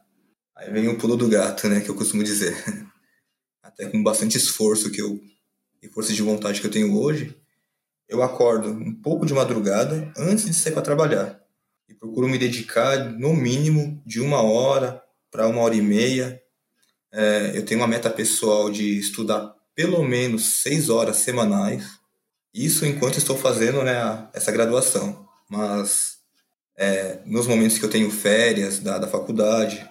Aí 0.55 0.71
vem 0.71 0.89
o 0.89 0.97
pulo 0.99 1.17
do 1.17 1.29
gato, 1.29 1.69
né? 1.69 1.81
Que 1.81 1.89
eu 1.89 1.95
costumo 1.95 2.25
dizer. 2.25 2.57
Até 3.63 3.87
com 3.87 4.03
bastante 4.03 4.37
esforço 4.37 4.91
que 4.91 5.01
eu 5.01 5.21
e 5.83 5.89
força 5.89 6.13
de 6.13 6.23
vontade 6.23 6.61
que 6.61 6.67
eu 6.67 6.71
tenho 6.71 6.99
hoje, 6.99 7.37
eu 8.09 8.23
acordo 8.23 8.71
um 8.71 8.95
pouco 8.95 9.27
de 9.27 9.35
madrugada 9.35 10.11
antes 10.17 10.47
de 10.47 10.55
sair 10.55 10.73
para 10.73 10.83
trabalhar 10.83 11.41
e 11.89 11.95
procuro 11.95 12.29
me 12.29 12.39
dedicar 12.39 13.13
no 13.13 13.35
mínimo 13.35 14.03
de 14.05 14.21
uma 14.21 14.43
hora 14.43 15.03
para 15.31 15.47
uma 15.47 15.61
hora 15.61 15.75
e 15.75 15.83
meia 15.83 16.43
é, 17.13 17.53
eu 17.55 17.65
tenho 17.65 17.81
uma 17.81 17.89
meta 17.89 18.11
pessoal 18.11 18.71
de 18.71 18.99
estudar 18.99 19.55
pelo 19.75 20.03
menos 20.05 20.61
seis 20.61 20.91
horas 20.91 21.17
semanais. 21.17 21.85
Isso 22.57 22.87
enquanto 22.87 23.19
estou 23.19 23.37
fazendo 23.37 23.83
né, 23.83 24.29
essa 24.33 24.51
graduação. 24.51 25.29
Mas 25.47 26.17
é, 26.75 27.19
nos 27.27 27.47
momentos 27.47 27.77
que 27.77 27.85
eu 27.85 27.91
tenho 27.91 28.11
férias 28.11 28.79
da, 28.79 28.97
da 28.97 29.07
faculdade, 29.07 29.87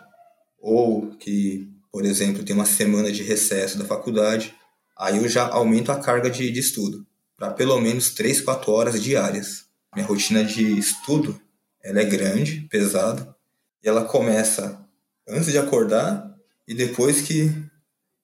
ou 0.58 1.12
que, 1.18 1.70
por 1.92 2.04
exemplo, 2.04 2.44
tem 2.44 2.56
uma 2.56 2.66
semana 2.66 3.12
de 3.12 3.22
recesso 3.22 3.78
da 3.78 3.86
faculdade, 3.86 4.56
aí 4.98 5.18
eu 5.18 5.30
já 5.30 5.48
aumento 5.48 5.92
a 5.92 6.00
carga 6.00 6.28
de, 6.28 6.50
de 6.50 6.60
estudo 6.60 7.06
para 7.38 7.52
pelo 7.52 7.80
menos 7.80 8.10
3, 8.16 8.42
4 8.42 8.72
horas 8.72 9.04
diárias. 9.04 9.66
Minha 9.94 10.08
rotina 10.08 10.44
de 10.44 10.80
estudo 10.80 11.40
ela 11.84 12.02
é 12.02 12.06
grande, 12.06 12.62
pesada, 12.62 13.36
e 13.84 13.88
ela 13.88 14.06
começa 14.06 14.84
antes 15.28 15.52
de 15.52 15.58
acordar 15.60 16.36
e 16.68 16.74
depois 16.74 17.22
que. 17.22 17.52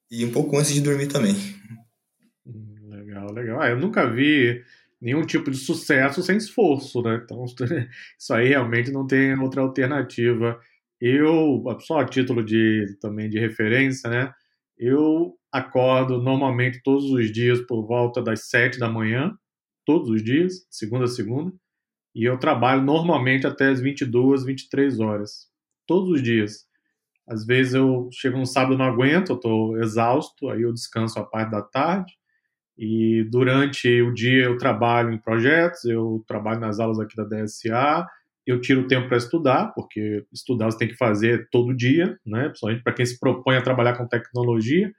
E 0.10 0.26
um 0.26 0.32
pouco 0.32 0.58
antes 0.58 0.74
de 0.74 0.82
dormir 0.82 1.08
também. 1.08 1.36
Legal, 3.22 3.34
legal. 3.34 3.62
Ah, 3.62 3.70
eu 3.70 3.78
nunca 3.78 4.10
vi 4.10 4.64
nenhum 5.00 5.26
tipo 5.26 5.52
de 5.52 5.58
sucesso 5.58 6.22
sem 6.22 6.38
esforço, 6.38 7.02
né? 7.02 7.22
Então, 7.24 7.46
isso 8.20 8.34
aí 8.34 8.50
realmente 8.50 8.92
não 8.92 9.06
tem 9.06 9.38
outra 9.40 9.62
alternativa. 9.62 10.60
Eu, 11.00 11.64
só 11.80 12.00
a 12.00 12.06
título 12.06 12.44
de 12.44 12.98
também 13.00 13.30
de 13.30 13.40
referência, 13.40 14.10
né? 14.10 14.34
Eu 14.78 15.36
acordo 15.52 16.22
normalmente 16.22 16.82
todos 16.84 17.06
os 17.06 17.32
dias 17.32 17.62
por 17.62 17.86
volta 17.86 18.22
das 18.22 18.50
sete 18.50 18.80
da 18.80 18.90
manhã, 18.90 19.36
todos 19.86 20.10
os 20.10 20.24
dias, 20.24 20.66
segunda 20.70 21.06
a 21.06 21.08
segunda, 21.08 21.54
e 22.16 22.26
eu 22.26 22.38
trabalho 22.38 22.82
normalmente 22.84 23.48
até 23.48 23.70
as 23.70 23.82
22, 23.82 24.46
23 24.46 25.00
horas, 25.00 25.48
todos 25.88 26.10
os 26.10 26.24
dias. 26.24 26.66
Às 27.28 27.46
vezes 27.46 27.74
eu 27.74 28.10
chego 28.12 28.38
no 28.38 28.46
sábado 28.46 28.78
não 28.78 28.86
aguento, 28.86 29.32
eu 29.32 29.36
estou 29.36 29.78
exausto, 29.82 30.50
aí 30.50 30.64
eu 30.64 30.74
descanso 30.74 31.20
a 31.20 31.26
parte 31.26 31.52
da 31.52 31.62
tarde. 31.62 32.14
E 32.84 33.24
durante 33.26 34.02
o 34.02 34.12
dia 34.12 34.46
eu 34.46 34.58
trabalho 34.58 35.12
em 35.14 35.20
projetos, 35.20 35.86
eu 35.86 36.24
trabalho 36.28 36.60
nas 36.60 36.80
aulas 36.80 37.00
aqui 37.00 37.16
da 37.16 37.24
DSA, 37.26 38.08
eu 38.48 38.60
tiro 38.60 38.88
tempo 38.88 39.08
para 39.08 39.18
estudar, 39.18 39.72
porque 39.76 40.26
estudar 40.34 40.66
você 40.66 40.80
tem 40.80 40.88
que 40.88 40.98
fazer 40.98 41.48
todo 41.52 41.76
dia, 41.76 42.18
né? 42.26 42.46
Principalmente 42.50 42.82
para 42.82 42.94
quem 42.94 43.06
se 43.06 43.20
propõe 43.20 43.56
a 43.56 43.62
trabalhar 43.62 43.96
com 43.96 44.08
tecnologia. 44.08 44.92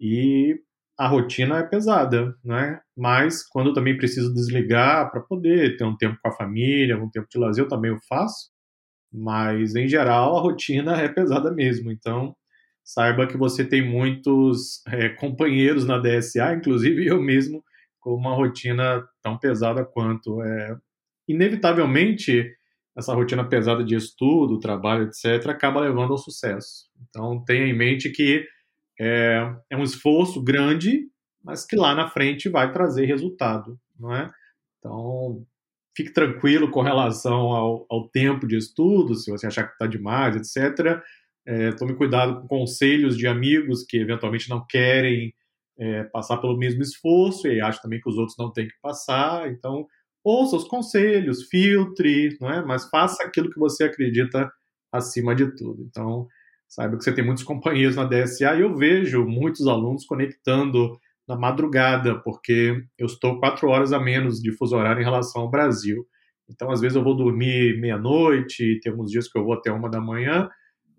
E 0.00 0.58
a 0.98 1.06
rotina 1.06 1.58
é 1.58 1.64
pesada, 1.64 2.34
né? 2.42 2.80
Mas 2.96 3.46
quando 3.46 3.68
eu 3.68 3.74
também 3.74 3.98
preciso 3.98 4.32
desligar 4.32 5.10
para 5.10 5.20
poder 5.20 5.76
ter 5.76 5.84
um 5.84 5.96
tempo 5.98 6.18
com 6.22 6.28
a 6.30 6.32
família, 6.32 6.96
um 6.96 7.10
tempo 7.10 7.28
de 7.30 7.38
lazer, 7.38 7.64
eu 7.64 7.68
também 7.68 7.90
o 7.92 8.00
faço. 8.08 8.50
Mas, 9.12 9.74
em 9.76 9.88
geral, 9.88 10.36
a 10.38 10.40
rotina 10.40 10.96
é 10.96 11.08
pesada 11.08 11.52
mesmo. 11.52 11.92
Então, 11.92 12.34
saiba 12.88 13.26
que 13.26 13.36
você 13.36 13.66
tem 13.66 13.86
muitos 13.86 14.82
é, 14.86 15.10
companheiros 15.10 15.84
na 15.84 15.98
DSA, 15.98 16.54
inclusive 16.54 17.04
eu 17.04 17.20
mesmo, 17.20 17.62
com 18.00 18.14
uma 18.14 18.34
rotina 18.34 19.06
tão 19.20 19.36
pesada 19.36 19.84
quanto. 19.84 20.42
É, 20.42 20.74
inevitavelmente, 21.28 22.50
essa 22.96 23.12
rotina 23.12 23.44
pesada 23.46 23.84
de 23.84 23.94
estudo, 23.94 24.58
trabalho, 24.58 25.04
etc., 25.04 25.48
acaba 25.48 25.82
levando 25.82 26.12
ao 26.12 26.18
sucesso. 26.18 26.88
Então, 27.10 27.44
tenha 27.44 27.66
em 27.66 27.76
mente 27.76 28.08
que 28.08 28.46
é, 28.98 29.54
é 29.68 29.76
um 29.76 29.82
esforço 29.82 30.42
grande, 30.42 31.10
mas 31.44 31.66
que 31.66 31.76
lá 31.76 31.94
na 31.94 32.08
frente 32.08 32.48
vai 32.48 32.72
trazer 32.72 33.04
resultado, 33.04 33.78
não 34.00 34.16
é? 34.16 34.30
Então, 34.78 35.44
fique 35.94 36.10
tranquilo 36.10 36.70
com 36.70 36.80
relação 36.80 37.52
ao, 37.52 37.86
ao 37.90 38.08
tempo 38.08 38.46
de 38.46 38.56
estudo, 38.56 39.14
se 39.14 39.30
você 39.30 39.46
achar 39.46 39.64
que 39.64 39.72
está 39.74 39.86
demais, 39.86 40.36
etc. 40.36 41.02
É, 41.50 41.72
tome 41.72 41.94
cuidado 41.96 42.42
com 42.42 42.46
conselhos 42.46 43.16
de 43.16 43.26
amigos 43.26 43.82
que 43.82 43.96
eventualmente 43.96 44.50
não 44.50 44.62
querem 44.68 45.32
é, 45.78 46.04
passar 46.04 46.36
pelo 46.36 46.58
mesmo 46.58 46.82
esforço 46.82 47.48
e 47.48 47.58
acham 47.58 47.80
também 47.80 47.98
que 48.02 48.10
os 48.10 48.18
outros 48.18 48.36
não 48.38 48.52
têm 48.52 48.68
que 48.68 48.74
passar. 48.82 49.50
Então, 49.50 49.86
ouça 50.22 50.56
os 50.56 50.64
conselhos, 50.64 51.44
filtre, 51.48 52.36
não 52.38 52.50
é? 52.50 52.62
mas 52.62 52.86
faça 52.90 53.22
aquilo 53.22 53.50
que 53.50 53.58
você 53.58 53.84
acredita 53.84 54.52
acima 54.92 55.34
de 55.34 55.50
tudo. 55.56 55.82
Então, 55.88 56.26
saiba 56.68 56.98
que 56.98 57.04
você 57.04 57.14
tem 57.14 57.24
muitos 57.24 57.44
companheiros 57.44 57.96
na 57.96 58.04
DSA 58.04 58.56
e 58.56 58.60
eu 58.60 58.76
vejo 58.76 59.24
muitos 59.24 59.66
alunos 59.66 60.04
conectando 60.04 60.98
na 61.26 61.34
madrugada, 61.34 62.20
porque 62.20 62.82
eu 62.98 63.06
estou 63.06 63.40
quatro 63.40 63.68
horas 63.68 63.94
a 63.94 63.98
menos 63.98 64.38
de 64.42 64.52
fuso 64.52 64.76
horário 64.76 65.00
em 65.00 65.04
relação 65.04 65.42
ao 65.42 65.50
Brasil. 65.50 66.06
Então, 66.46 66.70
às 66.70 66.82
vezes, 66.82 66.96
eu 66.96 67.04
vou 67.04 67.16
dormir 67.16 67.80
meia-noite, 67.80 68.80
tem 68.82 68.92
alguns 68.92 69.10
dias 69.10 69.30
que 69.30 69.38
eu 69.38 69.44
vou 69.44 69.54
até 69.54 69.72
uma 69.72 69.88
da 69.88 70.00
manhã, 70.00 70.46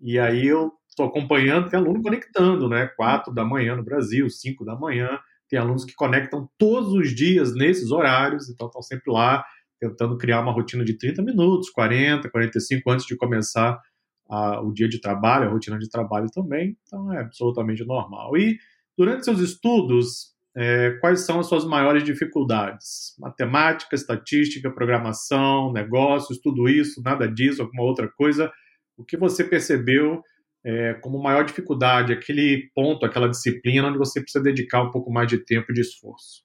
e 0.00 0.18
aí 0.18 0.46
eu 0.46 0.72
estou 0.88 1.06
acompanhando, 1.06 1.68
tem 1.68 1.78
aluno 1.78 2.02
conectando, 2.02 2.68
né? 2.68 2.88
Quatro 2.96 3.32
da 3.32 3.44
manhã 3.44 3.76
no 3.76 3.84
Brasil, 3.84 4.28
cinco 4.28 4.64
da 4.64 4.76
manhã. 4.76 5.18
Tem 5.48 5.58
alunos 5.58 5.84
que 5.84 5.94
conectam 5.94 6.48
todos 6.58 6.92
os 6.92 7.14
dias 7.14 7.54
nesses 7.54 7.90
horários, 7.90 8.48
então 8.48 8.66
estão 8.66 8.82
sempre 8.82 9.12
lá 9.12 9.44
tentando 9.80 10.16
criar 10.18 10.40
uma 10.40 10.52
rotina 10.52 10.84
de 10.84 10.96
30 10.96 11.22
minutos, 11.22 11.70
40, 11.70 12.30
45 12.30 12.90
antes 12.90 13.06
de 13.06 13.16
começar 13.16 13.80
a, 14.28 14.60
o 14.60 14.72
dia 14.72 14.88
de 14.88 15.00
trabalho, 15.00 15.48
a 15.48 15.50
rotina 15.50 15.78
de 15.78 15.88
trabalho 15.88 16.28
também. 16.32 16.76
Então 16.86 17.12
é 17.12 17.20
absolutamente 17.20 17.84
normal. 17.84 18.36
E 18.36 18.58
Durante 19.00 19.24
seus 19.24 19.40
estudos, 19.40 20.34
é, 20.54 20.90
quais 21.00 21.20
são 21.20 21.40
as 21.40 21.46
suas 21.46 21.64
maiores 21.64 22.04
dificuldades? 22.04 23.14
Matemática, 23.18 23.94
estatística, 23.94 24.70
programação, 24.70 25.72
negócios, 25.72 26.38
tudo 26.38 26.68
isso, 26.68 27.00
nada 27.02 27.26
disso, 27.26 27.62
alguma 27.62 27.82
outra 27.82 28.10
coisa? 28.14 28.52
O 29.00 29.04
que 29.04 29.16
você 29.16 29.42
percebeu 29.42 30.22
é, 30.64 30.94
como 30.94 31.22
maior 31.22 31.44
dificuldade, 31.44 32.12
aquele 32.12 32.70
ponto, 32.74 33.06
aquela 33.06 33.28
disciplina 33.28 33.88
onde 33.88 33.98
você 33.98 34.20
precisa 34.20 34.44
dedicar 34.44 34.82
um 34.82 34.90
pouco 34.90 35.10
mais 35.10 35.26
de 35.26 35.38
tempo 35.38 35.70
e 35.70 35.74
de 35.74 35.80
esforço? 35.80 36.44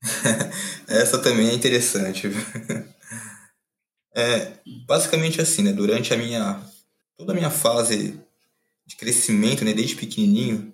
Essa 0.86 1.20
também 1.20 1.48
é 1.48 1.54
interessante. 1.54 2.28
É, 4.16 4.60
basicamente 4.86 5.40
assim, 5.40 5.64
né? 5.64 5.72
Durante 5.72 6.14
a 6.14 6.16
minha 6.16 6.62
toda 7.16 7.32
a 7.32 7.34
minha 7.34 7.50
fase 7.50 8.20
de 8.86 8.94
crescimento, 8.96 9.64
né, 9.64 9.72
desde 9.72 9.96
pequenininho, 9.96 10.72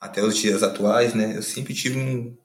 até 0.00 0.24
os 0.24 0.36
dias 0.36 0.62
atuais, 0.62 1.14
né, 1.14 1.36
eu 1.36 1.42
sempre 1.42 1.72
tive 1.72 1.98
um, 1.98 2.36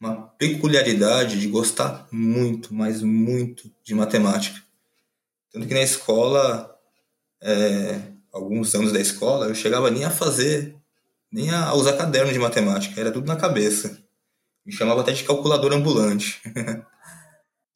uma 0.00 0.26
peculiaridade 0.38 1.38
de 1.38 1.46
gostar 1.46 2.08
muito, 2.10 2.74
mas 2.74 3.00
muito 3.00 3.70
de 3.84 3.94
matemática. 3.94 4.60
Tanto 5.52 5.66
que 5.66 5.74
na 5.74 5.82
escola, 5.82 6.79
é, 7.42 8.00
alguns 8.32 8.74
anos 8.74 8.92
da 8.92 9.00
escola, 9.00 9.46
eu 9.46 9.54
chegava 9.54 9.90
nem 9.90 10.04
a 10.04 10.10
fazer, 10.10 10.76
nem 11.32 11.50
a 11.50 11.74
usar 11.74 11.96
caderno 11.96 12.32
de 12.32 12.38
matemática, 12.38 13.00
era 13.00 13.10
tudo 13.10 13.26
na 13.26 13.36
cabeça. 13.36 13.98
Me 14.64 14.72
chamava 14.72 15.00
até 15.00 15.12
de 15.12 15.24
calculador 15.24 15.72
ambulante. 15.72 16.40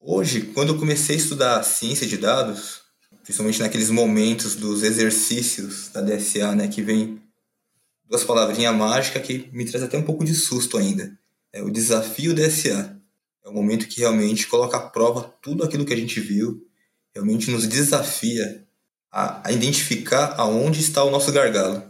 Hoje, 0.00 0.42
quando 0.54 0.74
eu 0.74 0.78
comecei 0.78 1.16
a 1.16 1.18
estudar 1.18 1.62
ciência 1.62 2.06
de 2.06 2.18
dados, 2.18 2.82
principalmente 3.22 3.60
naqueles 3.60 3.90
momentos 3.90 4.54
dos 4.54 4.82
exercícios 4.82 5.88
da 5.88 6.02
DSA, 6.02 6.54
né, 6.54 6.68
que 6.68 6.82
vem 6.82 7.22
duas 8.04 8.22
palavrinhas 8.22 8.74
mágicas 8.76 9.22
que 9.22 9.48
me 9.50 9.64
traz 9.64 9.82
até 9.82 9.96
um 9.96 10.02
pouco 10.02 10.24
de 10.24 10.34
susto 10.34 10.76
ainda. 10.76 11.18
É 11.52 11.62
o 11.62 11.70
desafio 11.70 12.34
DSA. 12.34 13.00
É 13.44 13.48
o 13.48 13.52
momento 13.52 13.88
que 13.88 14.00
realmente 14.00 14.46
coloca 14.46 14.76
à 14.76 14.80
prova 14.80 15.34
tudo 15.42 15.64
aquilo 15.64 15.84
que 15.84 15.92
a 15.92 15.96
gente 15.96 16.20
viu, 16.20 16.66
realmente 17.14 17.50
nos 17.50 17.66
desafia 17.66 18.66
a, 19.14 19.48
a 19.48 19.52
identificar 19.52 20.34
aonde 20.36 20.80
está 20.80 21.04
o 21.04 21.10
nosso 21.10 21.30
gargalo. 21.30 21.84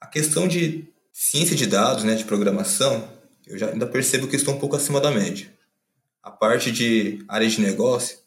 A 0.00 0.06
questão 0.06 0.46
de 0.46 0.84
ciência 1.12 1.56
de 1.56 1.66
dados, 1.66 2.04
né, 2.04 2.14
de 2.14 2.24
programação, 2.24 3.10
eu 3.44 3.58
já 3.58 3.70
ainda 3.70 3.88
percebo 3.88 4.28
que 4.28 4.36
estou 4.36 4.54
um 4.54 4.58
pouco 4.60 4.76
acima 4.76 5.00
da 5.00 5.10
média. 5.10 5.52
A 6.22 6.30
parte 6.30 6.70
de 6.70 7.24
área 7.26 7.48
de 7.48 7.60
negócio 7.60 8.18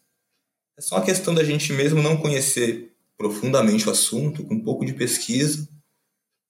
é 0.75 0.81
só 0.81 0.97
uma 0.97 1.05
questão 1.05 1.33
da 1.33 1.41
gente 1.41 1.71
mesmo 1.71 2.01
não 2.01 2.17
conhecer 2.17 2.93
profundamente 3.17 3.87
o 3.87 3.91
assunto, 3.91 4.43
com 4.43 4.55
um 4.55 4.63
pouco 4.63 4.85
de 4.85 4.91
pesquisa 4.93 5.65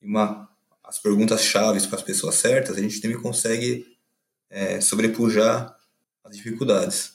e 0.01 0.07
uma 0.07 0.49
as 0.83 0.99
perguntas 0.99 1.43
chaves 1.43 1.85
para 1.85 1.97
as 1.97 2.03
pessoas 2.03 2.35
certas, 2.35 2.77
a 2.77 2.81
gente 2.81 2.99
também 2.99 3.19
consegue 3.19 3.97
é, 4.49 4.81
sobrepujar 4.81 5.75
as 6.23 6.35
dificuldades. 6.35 7.13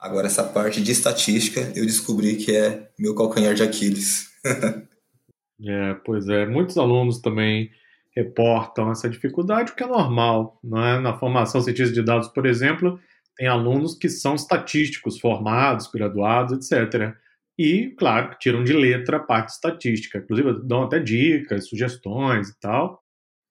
Agora, 0.00 0.28
essa 0.28 0.42
parte 0.42 0.80
de 0.82 0.92
estatística, 0.92 1.60
eu 1.76 1.84
descobri 1.84 2.36
que 2.36 2.56
é 2.56 2.88
meu 2.98 3.14
calcanhar 3.14 3.52
de 3.52 3.62
Aquiles. 3.62 4.30
é, 5.62 5.94
pois 6.06 6.26
é. 6.26 6.46
Muitos 6.46 6.78
alunos 6.78 7.20
também 7.20 7.70
reportam 8.16 8.90
essa 8.90 9.10
dificuldade, 9.10 9.72
o 9.72 9.74
que 9.74 9.82
é 9.82 9.86
normal. 9.86 10.58
É? 10.64 10.98
Na 11.00 11.18
formação 11.18 11.60
cientista 11.60 11.92
de 11.92 12.02
dados, 12.02 12.28
por 12.28 12.46
exemplo, 12.46 12.98
tem 13.36 13.46
alunos 13.46 13.94
que 13.94 14.08
são 14.08 14.34
estatísticos, 14.34 15.20
formados, 15.20 15.86
graduados, 15.86 16.72
etc. 16.72 17.14
E, 17.58 17.94
claro, 17.98 18.34
tiram 18.38 18.64
de 18.64 18.72
letra 18.72 19.18
a 19.18 19.20
parte 19.20 19.50
estatística. 19.50 20.16
Inclusive, 20.16 20.62
dão 20.64 20.84
até 20.84 20.98
dicas, 20.98 21.68
sugestões 21.68 22.48
e 22.48 22.58
tal. 22.58 23.02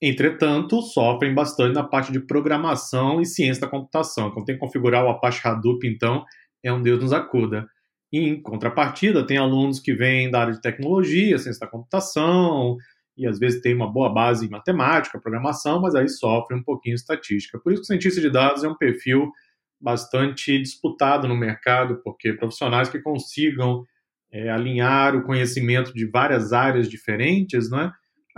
Entretanto, 0.02 0.82
sofrem 0.82 1.34
bastante 1.34 1.74
na 1.74 1.84
parte 1.84 2.12
de 2.12 2.22
programação 2.22 3.20
e 3.20 3.26
ciência 3.26 3.62
da 3.62 3.68
computação. 3.68 4.32
Quando 4.32 4.46
tem 4.46 4.56
que 4.56 4.62
configurar 4.62 5.04
o 5.04 5.10
Apache 5.10 5.46
Hadoop, 5.46 5.86
então, 5.86 6.24
é 6.64 6.72
um 6.72 6.82
Deus 6.82 7.02
nos 7.02 7.14
acuda. 7.14 7.68
Em 8.12 8.42
contrapartida, 8.42 9.26
tem 9.28 9.38
alunos 9.38 9.80
que 9.80 9.94
vêm 9.94 10.32
da 10.32 10.42
área 10.42 10.54
de 10.54 10.62
tecnologia, 10.62 11.38
ciência 11.38 11.60
da 11.60 11.68
computação, 11.68 12.78
e 13.16 13.28
às 13.28 13.38
vezes 13.38 13.62
tem 13.62 13.76
uma 13.76 13.92
boa 13.92 14.12
base 14.12 14.46
em 14.46 14.50
matemática, 14.50 15.20
programação, 15.20 15.82
mas 15.82 15.94
aí 15.94 16.08
sofrem 16.08 16.60
um 16.60 16.64
pouquinho 16.64 16.96
de 16.96 17.02
estatística. 17.02 17.60
Por 17.60 17.74
isso 17.74 17.82
que 17.82 17.86
o 17.86 17.88
cientista 17.88 18.22
de 18.22 18.30
dados 18.30 18.64
é 18.64 18.68
um 18.70 18.78
perfil 18.78 19.30
bastante 19.80 20.58
disputado 20.58 21.28
no 21.28 21.36
mercado, 21.36 22.02
porque 22.04 22.34
profissionais 22.34 22.90
que 22.90 23.00
consigam 23.00 23.86
é, 24.32 24.50
alinhar 24.50 25.16
o 25.16 25.24
conhecimento 25.24 25.94
de 25.94 26.06
várias 26.06 26.54
áreas 26.54 26.90
diferentes, 26.90 27.70
né, 27.70 27.92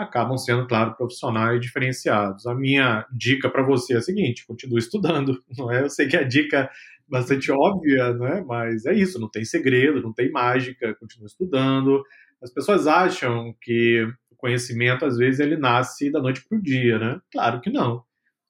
acabam 0.04 0.38
sendo, 0.38 0.68
claro, 0.68 0.96
profissionais 0.96 1.62
diferenciados. 1.62 2.46
A 2.46 2.54
minha 2.54 3.06
dica 3.12 3.50
para 3.50 3.64
você 3.64 3.94
é 3.94 3.98
a 3.98 4.02
seguinte: 4.02 4.46
continue 4.46 4.80
estudando. 4.80 5.44
Não 5.58 5.72
é? 5.72 5.84
Eu 5.84 5.90
sei 5.90 6.08
que 6.08 6.18
a 6.18 6.24
dica 6.24 6.58
é 6.58 6.70
bastante 7.08 7.52
óbvia, 7.52 8.14
não 8.14 8.26
é? 8.26 8.42
mas 8.42 8.86
é 8.86 8.94
isso, 8.94 9.20
não 9.20 9.30
tem 9.30 9.44
segredo, 9.44 10.02
não 10.02 10.14
tem 10.14 10.32
mágica, 10.32 10.96
continue 10.96 11.28
estudando. 11.28 12.02
As 12.42 12.50
pessoas 12.50 12.88
acham 12.88 13.54
que 13.62 14.08
o 14.32 14.36
conhecimento, 14.38 15.04
às 15.06 15.18
vezes, 15.18 15.42
ele 15.42 15.58
nasce 15.58 16.10
da 16.10 16.22
noite 16.22 16.42
para 16.48 16.58
o 16.58 16.62
dia, 16.62 16.98
né? 16.98 17.22
Claro 17.30 17.60
que 17.60 17.70
não. 17.70 18.04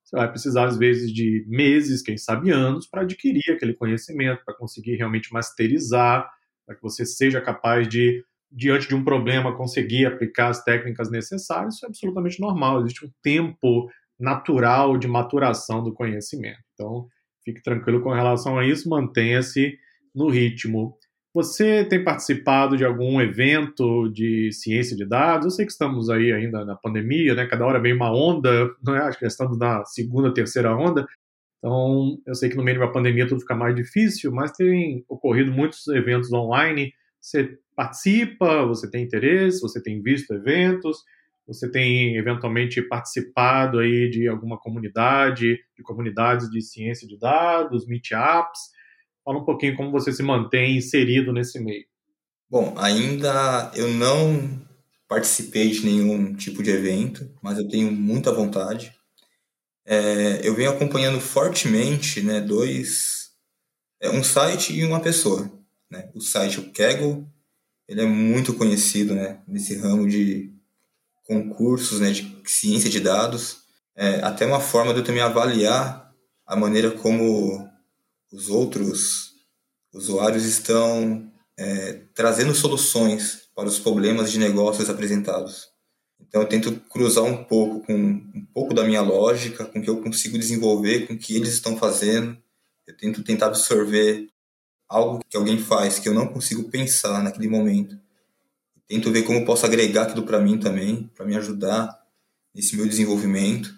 você 0.03 0.15
vai 0.15 0.29
precisar, 0.29 0.65
às 0.65 0.77
vezes, 0.77 1.11
de 1.11 1.43
meses, 1.47 2.03
quem 2.03 2.17
sabe 2.17 2.51
anos, 2.51 2.87
para 2.87 3.01
adquirir 3.01 3.51
aquele 3.51 3.73
conhecimento, 3.73 4.45
para 4.45 4.55
conseguir 4.55 4.95
realmente 4.95 5.33
masterizar, 5.33 6.29
para 6.65 6.75
que 6.75 6.81
você 6.83 7.03
seja 7.03 7.41
capaz 7.41 7.87
de, 7.87 8.23
diante 8.51 8.87
de 8.87 8.95
um 8.95 9.03
problema, 9.03 9.55
conseguir 9.55 10.05
aplicar 10.05 10.49
as 10.49 10.63
técnicas 10.63 11.09
necessárias. 11.09 11.75
Isso 11.75 11.85
é 11.85 11.89
absolutamente 11.89 12.39
normal, 12.39 12.81
existe 12.81 13.05
um 13.05 13.11
tempo 13.23 13.89
natural 14.19 14.97
de 14.97 15.07
maturação 15.07 15.83
do 15.83 15.93
conhecimento. 15.93 16.59
Então, 16.73 17.07
fique 17.43 17.61
tranquilo 17.61 18.01
com 18.01 18.11
relação 18.11 18.57
a 18.57 18.65
isso, 18.65 18.89
mantenha-se 18.89 19.77
no 20.13 20.29
ritmo. 20.29 20.95
Você 21.33 21.85
tem 21.85 22.03
participado 22.03 22.75
de 22.75 22.83
algum 22.83 23.21
evento 23.21 24.09
de 24.09 24.51
ciência 24.51 24.97
de 24.97 25.05
dados? 25.05 25.45
Eu 25.45 25.51
sei 25.51 25.65
que 25.65 25.71
estamos 25.71 26.09
aí 26.09 26.31
ainda 26.33 26.65
na 26.65 26.75
pandemia, 26.75 27.33
né? 27.33 27.47
Cada 27.47 27.65
hora 27.65 27.79
vem 27.79 27.93
uma 27.93 28.13
onda, 28.13 28.69
não 28.83 28.95
é? 28.95 28.99
Acho 28.99 29.17
que 29.17 29.25
estamos 29.25 29.57
na 29.57 29.83
segunda, 29.85 30.33
terceira 30.33 30.75
onda. 30.75 31.07
Então, 31.57 32.17
eu 32.27 32.35
sei 32.35 32.49
que 32.49 32.57
no 32.57 32.63
meio 32.63 32.79
da 32.79 32.87
pandemia 32.87 33.27
tudo 33.27 33.41
fica 33.41 33.55
mais 33.55 33.73
difícil, 33.75 34.31
mas 34.31 34.51
tem 34.51 35.05
ocorrido 35.07 35.51
muitos 35.51 35.87
eventos 35.87 36.33
online. 36.33 36.91
Você 37.21 37.57
participa, 37.81 38.63
você 38.67 38.87
tem 38.87 39.03
interesse, 39.03 39.59
você 39.59 39.81
tem 39.81 40.03
visto 40.03 40.31
eventos, 40.35 40.99
você 41.47 41.67
tem 41.67 42.15
eventualmente 42.15 42.79
participado 42.79 43.79
aí 43.79 44.07
de 44.07 44.27
alguma 44.27 44.59
comunidade, 44.59 45.57
de 45.75 45.81
comunidades 45.81 46.47
de 46.51 46.61
ciência 46.61 47.07
de 47.07 47.17
dados, 47.17 47.87
meetups. 47.87 48.69
Fala 49.25 49.39
um 49.39 49.45
pouquinho 49.45 49.75
como 49.75 49.89
você 49.89 50.13
se 50.13 50.21
mantém 50.21 50.77
inserido 50.77 51.33
nesse 51.33 51.59
meio. 51.59 51.85
Bom, 52.47 52.75
ainda 52.77 53.71
eu 53.75 53.87
não 53.87 54.61
participei 55.07 55.71
de 55.71 55.83
nenhum 55.83 56.35
tipo 56.35 56.61
de 56.61 56.69
evento, 56.69 57.33
mas 57.41 57.57
eu 57.57 57.67
tenho 57.67 57.91
muita 57.91 58.31
vontade. 58.31 58.93
É, 59.83 60.47
eu 60.47 60.53
venho 60.53 60.69
acompanhando 60.69 61.19
fortemente 61.19 62.21
né, 62.21 62.41
dois, 62.41 63.31
é, 63.99 64.11
um 64.11 64.23
site 64.23 64.71
e 64.71 64.85
uma 64.85 64.99
pessoa. 64.99 65.51
Né? 65.89 66.11
O 66.13 66.21
site, 66.21 66.59
o 66.59 66.71
Kaggle, 66.71 67.27
ele 67.91 67.99
é 67.99 68.05
muito 68.05 68.53
conhecido 68.53 69.13
né, 69.13 69.41
nesse 69.45 69.75
ramo 69.75 70.07
de 70.07 70.49
concursos 71.23 71.99
né, 71.99 72.09
de 72.09 72.41
ciência 72.45 72.89
de 72.89 73.01
dados. 73.01 73.63
É, 73.93 74.21
até 74.21 74.45
uma 74.45 74.61
forma 74.61 74.93
de 74.93 75.01
eu 75.01 75.03
também 75.03 75.21
avaliar 75.21 76.09
a 76.47 76.55
maneira 76.55 76.89
como 76.89 77.69
os 78.31 78.47
outros 78.47 79.33
usuários 79.93 80.45
estão 80.45 81.29
é, 81.57 82.03
trazendo 82.15 82.55
soluções 82.55 83.49
para 83.53 83.67
os 83.67 83.77
problemas 83.77 84.31
de 84.31 84.39
negócios 84.39 84.89
apresentados. 84.89 85.67
Então 86.17 86.41
eu 86.43 86.47
tento 86.47 86.71
cruzar 86.89 87.25
um 87.25 87.43
pouco 87.43 87.85
com 87.85 87.93
um 87.93 88.47
pouco 88.53 88.73
da 88.73 88.85
minha 88.85 89.01
lógica, 89.01 89.65
com 89.65 89.79
o 89.79 89.81
que 89.81 89.89
eu 89.89 90.01
consigo 90.01 90.37
desenvolver, 90.37 91.07
com 91.07 91.15
o 91.15 91.17
que 91.17 91.35
eles 91.35 91.49
estão 91.49 91.75
fazendo. 91.75 92.37
Eu 92.87 92.95
tento 92.95 93.21
tentar 93.21 93.47
absorver 93.47 94.29
algo 94.91 95.23
que 95.29 95.37
alguém 95.37 95.57
faz 95.57 95.97
que 95.97 96.09
eu 96.09 96.13
não 96.13 96.27
consigo 96.27 96.65
pensar 96.65 97.23
naquele 97.23 97.47
momento. 97.47 97.97
Tento 98.87 99.09
ver 99.09 99.23
como 99.23 99.45
posso 99.45 99.65
agregar 99.65 100.03
aquilo 100.03 100.23
para 100.23 100.39
mim 100.39 100.57
também, 100.57 101.09
para 101.15 101.25
me 101.25 101.35
ajudar 101.37 101.97
nesse 102.53 102.75
meu 102.75 102.85
desenvolvimento. 102.85 103.73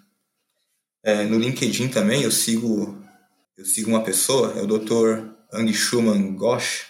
É, 1.04 1.22
no 1.24 1.38
LinkedIn 1.38 1.88
também 1.88 2.22
eu 2.22 2.32
sigo 2.32 3.00
eu 3.56 3.64
sigo 3.64 3.88
uma 3.88 4.02
pessoa, 4.02 4.52
é 4.58 4.62
o 4.62 4.66
Dr. 4.66 5.28
Anshuman 5.52 6.34
Ghosh, 6.34 6.86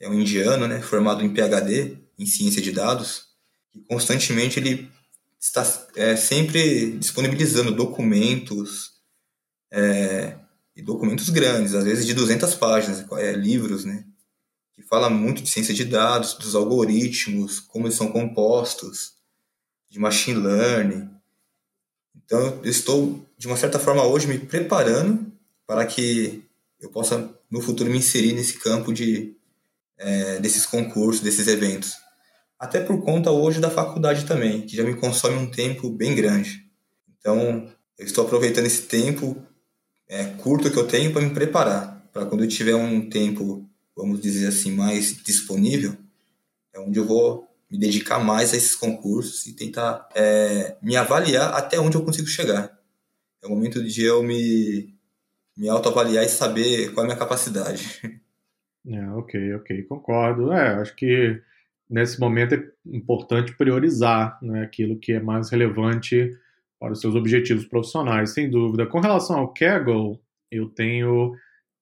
é 0.00 0.08
um 0.08 0.14
indiano, 0.14 0.66
né, 0.66 0.80
formado 0.80 1.22
em 1.22 1.28
PhD, 1.28 1.98
em 2.18 2.24
ciência 2.24 2.62
de 2.62 2.72
dados, 2.72 3.26
e 3.74 3.80
constantemente 3.80 4.58
ele 4.58 4.90
está 5.38 5.62
é, 5.94 6.16
sempre 6.16 6.92
disponibilizando 6.92 7.70
documentos, 7.70 8.92
é, 9.70 10.38
e 10.76 10.82
documentos 10.82 11.30
grandes, 11.30 11.74
às 11.74 11.84
vezes 11.84 12.04
de 12.04 12.12
200 12.12 12.54
páginas, 12.54 13.04
é, 13.12 13.32
livros, 13.32 13.86
né, 13.86 14.04
que 14.74 14.82
fala 14.82 15.08
muito 15.08 15.42
de 15.42 15.48
ciência 15.48 15.72
de 15.72 15.86
dados, 15.86 16.34
dos 16.34 16.54
algoritmos, 16.54 17.58
como 17.58 17.86
eles 17.86 17.96
são 17.96 18.12
compostos, 18.12 19.14
de 19.88 19.98
machine 19.98 20.38
learning. 20.38 21.08
Então, 22.14 22.60
eu 22.62 22.70
estou, 22.70 23.24
de 23.38 23.46
uma 23.46 23.56
certa 23.56 23.78
forma, 23.78 24.04
hoje 24.04 24.26
me 24.26 24.38
preparando 24.38 25.32
para 25.66 25.86
que 25.86 26.44
eu 26.78 26.90
possa 26.90 27.34
no 27.50 27.62
futuro 27.62 27.90
me 27.90 27.96
inserir 27.96 28.34
nesse 28.34 28.58
campo 28.58 28.92
de 28.92 29.34
é, 29.96 30.38
desses 30.40 30.66
concursos, 30.66 31.22
desses 31.22 31.48
eventos. 31.48 31.94
Até 32.58 32.80
por 32.80 33.02
conta 33.02 33.30
hoje 33.30 33.60
da 33.60 33.70
faculdade 33.70 34.26
também, 34.26 34.62
que 34.62 34.76
já 34.76 34.84
me 34.84 34.94
consome 34.94 35.36
um 35.36 35.50
tempo 35.50 35.88
bem 35.88 36.14
grande. 36.14 36.66
Então, 37.18 37.70
eu 37.98 38.04
estou 38.04 38.24
aproveitando 38.24 38.66
esse 38.66 38.82
tempo 38.82 39.42
é, 40.08 40.24
curto 40.24 40.70
que 40.70 40.78
eu 40.78 40.86
tenho 40.86 41.12
para 41.12 41.22
me 41.22 41.30
preparar, 41.30 42.08
para 42.12 42.26
quando 42.26 42.44
eu 42.44 42.48
tiver 42.48 42.74
um 42.74 43.08
tempo, 43.08 43.68
vamos 43.96 44.20
dizer 44.20 44.46
assim, 44.48 44.72
mais 44.72 45.16
disponível, 45.22 45.94
é 46.72 46.80
onde 46.80 46.98
eu 46.98 47.06
vou 47.06 47.48
me 47.70 47.78
dedicar 47.78 48.18
mais 48.18 48.52
a 48.52 48.56
esses 48.56 48.74
concursos 48.74 49.46
e 49.46 49.52
tentar 49.52 50.08
é, 50.14 50.76
me 50.80 50.96
avaliar 50.96 51.54
até 51.54 51.80
onde 51.80 51.96
eu 51.96 52.04
consigo 52.04 52.28
chegar. 52.28 52.78
É 53.42 53.46
o 53.46 53.50
momento 53.50 53.82
de 53.82 54.04
eu 54.04 54.22
me 54.22 54.94
me 55.56 55.68
autoavaliar 55.68 56.22
e 56.22 56.28
saber 56.28 56.92
qual 56.92 57.04
é 57.04 57.04
a 57.04 57.06
minha 57.06 57.18
capacidade. 57.18 58.00
É, 58.88 59.10
ok, 59.14 59.54
ok, 59.56 59.82
concordo. 59.82 60.52
É, 60.52 60.74
acho 60.74 60.94
que 60.94 61.42
nesse 61.90 62.20
momento 62.20 62.54
é 62.54 62.70
importante 62.86 63.52
priorizar 63.56 64.38
né, 64.40 64.62
aquilo 64.62 64.96
que 64.96 65.10
é 65.10 65.18
mais 65.18 65.50
relevante 65.50 66.38
para 66.78 66.92
os 66.92 67.00
seus 67.00 67.14
objetivos 67.14 67.66
profissionais, 67.66 68.32
sem 68.34 68.50
dúvida. 68.50 68.86
Com 68.86 69.00
relação 69.00 69.38
ao 69.38 69.52
Kaggle, 69.52 70.20
eu 70.50 70.68
tenho 70.68 71.32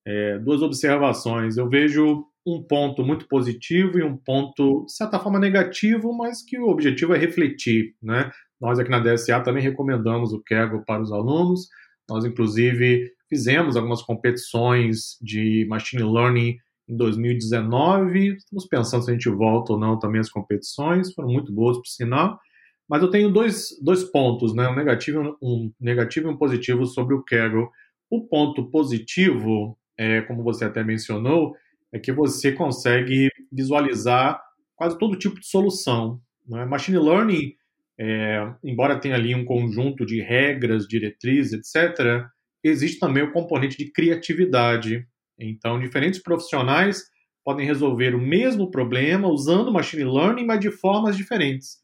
é, 0.06 0.38
duas 0.38 0.62
observações. 0.62 1.56
Eu 1.56 1.68
vejo 1.68 2.24
um 2.46 2.62
ponto 2.62 3.02
muito 3.02 3.26
positivo 3.26 3.98
e 3.98 4.02
um 4.02 4.16
ponto, 4.16 4.84
de 4.86 4.94
certa 4.94 5.18
forma, 5.18 5.38
negativo, 5.38 6.12
mas 6.16 6.42
que 6.42 6.58
o 6.58 6.68
objetivo 6.68 7.14
é 7.14 7.18
refletir. 7.18 7.94
Né? 8.02 8.30
Nós 8.60 8.78
aqui 8.78 8.90
na 8.90 9.00
DSA 9.00 9.40
também 9.40 9.62
recomendamos 9.62 10.32
o 10.32 10.42
Kaggle 10.42 10.84
para 10.84 11.02
os 11.02 11.10
alunos. 11.10 11.68
Nós, 12.08 12.24
inclusive, 12.24 13.14
Fizemos 13.34 13.76
algumas 13.76 14.00
competições 14.00 15.18
de 15.20 15.66
machine 15.68 16.04
learning 16.04 16.56
em 16.88 16.96
2019. 16.96 18.36
Estamos 18.36 18.66
pensando 18.68 19.02
se 19.02 19.10
a 19.10 19.12
gente 19.12 19.28
volta 19.28 19.72
ou 19.72 19.78
não 19.78 19.98
também 19.98 20.20
às 20.20 20.30
competições. 20.30 21.12
Foram 21.12 21.30
muito 21.30 21.52
boas, 21.52 21.76
por 21.76 21.86
sinal. 21.86 22.38
Mas 22.88 23.02
eu 23.02 23.10
tenho 23.10 23.30
dois, 23.30 23.68
dois 23.82 24.04
pontos, 24.04 24.54
né? 24.54 24.68
um, 24.68 24.74
negativo, 24.74 25.38
um 25.42 25.72
negativo 25.80 26.28
e 26.28 26.30
um 26.30 26.36
positivo 26.36 26.84
sobre 26.86 27.14
o 27.14 27.22
Kaggle. 27.22 27.68
O 28.10 28.26
ponto 28.26 28.70
positivo, 28.70 29.78
é, 29.96 30.20
como 30.22 30.42
você 30.42 30.66
até 30.66 30.84
mencionou, 30.84 31.54
é 31.92 31.98
que 31.98 32.12
você 32.12 32.52
consegue 32.52 33.30
visualizar 33.50 34.40
quase 34.76 34.98
todo 34.98 35.18
tipo 35.18 35.40
de 35.40 35.46
solução. 35.46 36.20
Né? 36.46 36.64
Machine 36.64 36.98
Learning, 36.98 37.54
é, 37.98 38.52
embora 38.62 39.00
tenha 39.00 39.14
ali 39.14 39.34
um 39.34 39.44
conjunto 39.44 40.04
de 40.04 40.20
regras, 40.20 40.86
diretrizes, 40.86 41.52
etc., 41.52 42.26
existe 42.62 42.98
também 42.98 43.22
o 43.22 43.32
componente 43.32 43.76
de 43.76 43.90
criatividade. 43.90 45.06
Então, 45.38 45.78
diferentes 45.78 46.22
profissionais 46.22 47.04
podem 47.44 47.66
resolver 47.66 48.14
o 48.14 48.20
mesmo 48.20 48.70
problema 48.70 49.28
usando 49.28 49.72
machine 49.72 50.04
learning, 50.04 50.46
mas 50.46 50.60
de 50.60 50.70
formas 50.70 51.16
diferentes. 51.16 51.83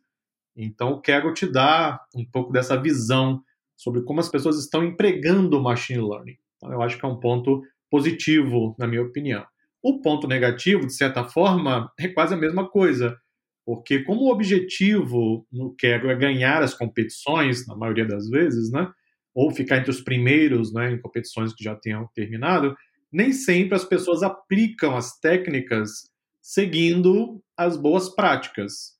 Então, 0.65 0.93
o 0.93 1.01
Kaggle 1.01 1.35
te 1.35 1.47
dá 1.47 2.01
um 2.15 2.25
pouco 2.25 2.53
dessa 2.53 2.81
visão 2.81 3.43
sobre 3.77 4.03
como 4.03 4.21
as 4.21 4.29
pessoas 4.29 4.59
estão 4.59 4.85
empregando 4.85 5.59
o 5.59 5.63
machine 5.63 6.03
learning. 6.03 6.37
Então, 6.57 6.73
eu 6.73 6.83
acho 6.83 6.99
que 6.99 7.05
é 7.05 7.09
um 7.09 7.19
ponto 7.19 7.63
positivo, 7.91 8.75
na 8.79 8.87
minha 8.87 9.03
opinião. 9.03 9.45
O 9.83 10.01
ponto 10.03 10.29
negativo, 10.29 10.87
de 10.87 10.95
certa 10.95 11.25
forma, 11.25 11.91
é 11.99 12.09
quase 12.09 12.35
a 12.35 12.37
mesma 12.37 12.69
coisa, 12.69 13.17
porque 13.65 14.05
como 14.05 14.23
o 14.23 14.31
objetivo 14.31 15.47
no 15.51 15.75
Kaggle 15.79 16.11
é 16.11 16.17
ganhar 16.17 16.63
as 16.63 16.75
competições, 16.75 17.67
na 17.67 17.75
maioria 17.75 18.07
das 18.07 18.29
vezes, 18.29 18.71
né? 18.71 18.91
ou 19.35 19.51
ficar 19.51 19.79
entre 19.79 19.91
os 19.91 20.01
primeiros 20.01 20.73
né, 20.73 20.93
em 20.93 21.01
competições 21.01 21.55
que 21.55 21.63
já 21.65 21.75
tenham 21.75 22.09
terminado, 22.15 22.77
nem 23.13 23.33
sempre 23.33 23.75
as 23.75 23.85
pessoas 23.85 24.23
aplicam 24.23 24.97
as 24.97 25.19
técnicas 25.19 26.11
seguindo 26.43 27.43
as 27.57 27.77
boas 27.77 28.15
práticas. 28.15 28.99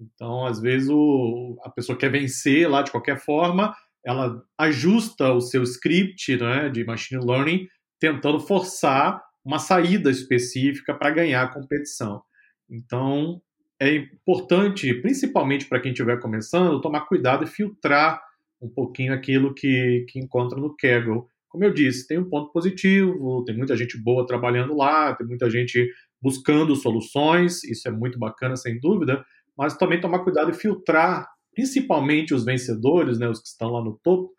Então, 0.00 0.46
às 0.46 0.60
vezes, 0.60 0.88
o, 0.88 1.58
a 1.62 1.70
pessoa 1.70 1.98
quer 1.98 2.10
vencer 2.10 2.68
lá 2.68 2.82
de 2.82 2.90
qualquer 2.90 3.18
forma, 3.18 3.74
ela 4.04 4.42
ajusta 4.58 5.32
o 5.32 5.40
seu 5.40 5.62
script 5.62 6.36
né, 6.38 6.70
de 6.70 6.84
machine 6.84 7.24
learning, 7.24 7.68
tentando 8.00 8.40
forçar 8.40 9.22
uma 9.44 9.58
saída 9.58 10.10
específica 10.10 10.94
para 10.94 11.10
ganhar 11.10 11.42
a 11.42 11.52
competição. 11.52 12.22
Então, 12.68 13.42
é 13.78 13.94
importante, 13.94 14.92
principalmente 14.94 15.66
para 15.66 15.80
quem 15.80 15.92
estiver 15.92 16.20
começando, 16.20 16.80
tomar 16.80 17.02
cuidado 17.02 17.44
e 17.44 17.46
filtrar 17.46 18.22
um 18.60 18.68
pouquinho 18.68 19.12
aquilo 19.12 19.54
que, 19.54 20.04
que 20.08 20.18
encontra 20.18 20.58
no 20.58 20.76
Kaggle. 20.76 21.26
Como 21.48 21.64
eu 21.64 21.72
disse, 21.72 22.06
tem 22.06 22.18
um 22.18 22.28
ponto 22.28 22.52
positivo, 22.52 23.42
tem 23.44 23.56
muita 23.56 23.76
gente 23.76 23.98
boa 23.98 24.26
trabalhando 24.26 24.76
lá, 24.76 25.14
tem 25.14 25.26
muita 25.26 25.50
gente 25.50 25.90
buscando 26.20 26.76
soluções, 26.76 27.64
isso 27.64 27.88
é 27.88 27.90
muito 27.90 28.18
bacana, 28.18 28.54
sem 28.56 28.78
dúvida, 28.78 29.24
mas 29.60 29.76
também 29.76 30.00
tomar 30.00 30.20
cuidado 30.20 30.50
e 30.50 30.54
filtrar, 30.54 31.28
principalmente 31.54 32.32
os 32.32 32.46
vencedores, 32.46 33.18
né, 33.18 33.28
os 33.28 33.42
que 33.42 33.48
estão 33.48 33.68
lá 33.68 33.84
no 33.84 34.00
topo, 34.02 34.32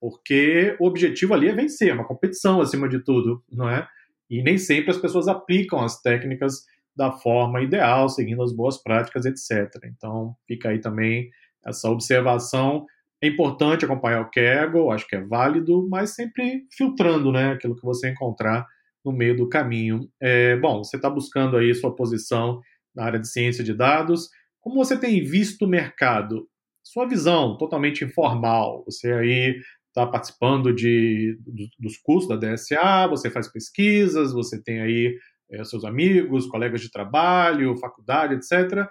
porque 0.00 0.76
o 0.78 0.86
objetivo 0.86 1.34
ali 1.34 1.48
é 1.48 1.52
vencer, 1.52 1.88
é 1.88 1.94
uma 1.94 2.06
competição 2.06 2.60
acima 2.60 2.88
de 2.88 3.02
tudo, 3.02 3.42
não 3.50 3.68
é? 3.68 3.88
E 4.30 4.40
nem 4.40 4.56
sempre 4.56 4.92
as 4.92 4.96
pessoas 4.96 5.26
aplicam 5.26 5.80
as 5.80 6.00
técnicas 6.00 6.64
da 6.94 7.10
forma 7.10 7.60
ideal, 7.60 8.08
seguindo 8.08 8.40
as 8.40 8.52
boas 8.52 8.80
práticas, 8.80 9.26
etc. 9.26 9.68
Então, 9.86 10.36
fica 10.46 10.68
aí 10.68 10.78
também 10.78 11.28
essa 11.66 11.90
observação. 11.90 12.86
É 13.20 13.26
importante 13.26 13.84
acompanhar 13.84 14.20
o 14.20 14.30
Kaggle, 14.30 14.92
acho 14.92 15.08
que 15.08 15.16
é 15.16 15.20
válido, 15.20 15.88
mas 15.90 16.14
sempre 16.14 16.66
filtrando 16.70 17.32
né, 17.32 17.50
aquilo 17.50 17.74
que 17.74 17.84
você 17.84 18.10
encontrar 18.10 18.64
no 19.04 19.10
meio 19.10 19.36
do 19.36 19.48
caminho. 19.48 20.08
É, 20.20 20.56
bom, 20.56 20.84
você 20.84 20.94
está 20.94 21.10
buscando 21.10 21.56
aí 21.56 21.74
sua 21.74 21.96
posição 21.96 22.60
na 22.94 23.02
área 23.02 23.18
de 23.18 23.28
ciência 23.28 23.64
de 23.64 23.74
dados. 23.74 24.28
Como 24.60 24.76
você 24.76 24.98
tem 24.98 25.22
visto 25.24 25.64
o 25.64 25.68
mercado? 25.68 26.48
Sua 26.82 27.06
visão 27.06 27.56
totalmente 27.56 28.04
informal. 28.04 28.84
Você 28.86 29.12
aí 29.12 29.60
está 29.88 30.06
participando 30.06 30.72
de, 30.74 31.38
dos 31.78 31.96
cursos 31.98 32.28
da 32.28 32.36
DSA, 32.36 33.08
você 33.08 33.30
faz 33.30 33.48
pesquisas, 33.48 34.32
você 34.32 34.62
tem 34.62 34.80
aí 34.80 35.18
é, 35.50 35.64
seus 35.64 35.84
amigos, 35.84 36.46
colegas 36.46 36.80
de 36.80 36.90
trabalho, 36.90 37.76
faculdade, 37.78 38.34
etc. 38.34 38.86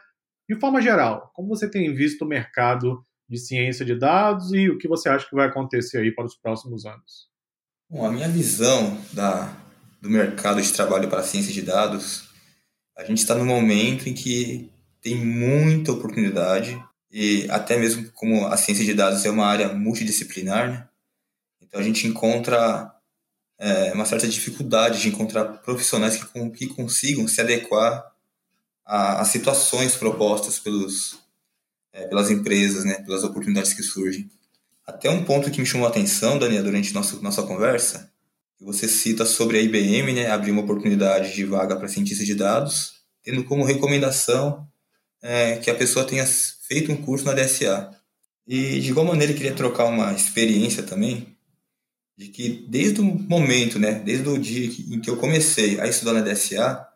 De 0.49 0.59
forma 0.59 0.81
geral, 0.81 1.31
como 1.33 1.49
você 1.49 1.69
tem 1.69 1.93
visto 1.93 2.23
o 2.23 2.27
mercado 2.27 3.03
de 3.29 3.37
ciência 3.37 3.85
de 3.85 3.95
dados 3.95 4.53
e 4.53 4.69
o 4.69 4.77
que 4.77 4.87
você 4.87 5.09
acha 5.09 5.27
que 5.27 5.35
vai 5.35 5.47
acontecer 5.47 5.99
aí 5.99 6.11
para 6.11 6.25
os 6.25 6.35
próximos 6.35 6.85
anos? 6.85 7.27
Bom, 7.89 8.05
a 8.05 8.11
minha 8.11 8.27
visão 8.27 8.97
da, 9.13 9.53
do 10.01 10.09
mercado 10.09 10.61
de 10.61 10.73
trabalho 10.73 11.09
para 11.09 11.23
ciência 11.23 11.53
de 11.53 11.61
dados, 11.61 12.29
a 12.97 13.03
gente 13.03 13.19
está 13.19 13.35
no 13.35 13.45
momento 13.45 14.09
em 14.09 14.13
que 14.13 14.71
tem 15.07 15.15
muita 15.15 15.93
oportunidade 15.93 16.77
e 17.09 17.47
até 17.49 17.77
mesmo 17.77 18.11
como 18.11 18.45
a 18.45 18.57
ciência 18.57 18.83
de 18.83 18.93
dados 18.93 19.23
é 19.23 19.29
uma 19.29 19.45
área 19.45 19.73
multidisciplinar, 19.73 20.69
né? 20.69 20.87
então 21.61 21.79
a 21.79 21.83
gente 21.83 22.05
encontra 22.05 22.93
é, 23.57 23.93
uma 23.93 24.05
certa 24.05 24.27
dificuldade 24.27 24.99
de 24.99 25.07
encontrar 25.07 25.45
profissionais 25.59 26.17
que, 26.17 26.49
que 26.49 26.67
consigam 26.67 27.25
se 27.25 27.39
adequar 27.39 28.05
às 28.85 29.29
situações 29.29 29.95
propostas 29.95 30.59
pelos, 30.59 31.17
é, 31.93 32.05
pelas 32.07 32.29
empresas, 32.29 32.83
né, 32.83 32.95
pelas 32.95 33.23
oportunidades 33.23 33.73
que 33.73 33.83
surgem. 33.83 34.29
Até 34.85 35.09
um 35.09 35.23
ponto 35.23 35.49
que 35.49 35.61
me 35.61 35.65
chamou 35.65 35.87
a 35.87 35.89
atenção, 35.89 36.37
Daniel, 36.37 36.63
durante 36.63 36.93
nossa, 36.93 37.15
nossa 37.21 37.43
conversa, 37.43 38.11
que 38.57 38.65
você 38.65 38.89
cita 38.89 39.25
sobre 39.25 39.57
a 39.57 39.61
IBM 39.61 40.13
né, 40.13 40.29
abrir 40.29 40.51
uma 40.51 40.63
oportunidade 40.63 41.33
de 41.33 41.45
vaga 41.45 41.77
para 41.77 41.87
cientista 41.87 42.25
de 42.25 42.35
dados, 42.35 42.97
tendo 43.23 43.45
como 43.45 43.63
recomendação 43.63 44.66
é, 45.21 45.57
que 45.57 45.69
a 45.69 45.75
pessoa 45.75 46.05
tenha 46.05 46.25
feito 46.25 46.91
um 46.91 46.97
curso 46.97 47.25
na 47.25 47.33
DSA. 47.33 47.91
E 48.47 48.79
de 48.79 48.89
igual 48.89 49.05
maneira 49.05 49.33
eu 49.33 49.37
queria 49.37 49.53
trocar 49.53 49.85
uma 49.85 50.13
experiência 50.13 50.83
também, 50.83 51.35
de 52.17 52.29
que 52.29 52.65
desde 52.69 53.01
o 53.01 53.03
momento, 53.03 53.77
né, 53.77 53.93
desde 53.93 54.27
o 54.27 54.37
dia 54.37 54.65
em 54.65 54.99
que 54.99 55.09
eu 55.09 55.17
comecei 55.17 55.79
a 55.79 55.87
estudar 55.87 56.13
na 56.13 56.21
DSA, 56.21 56.87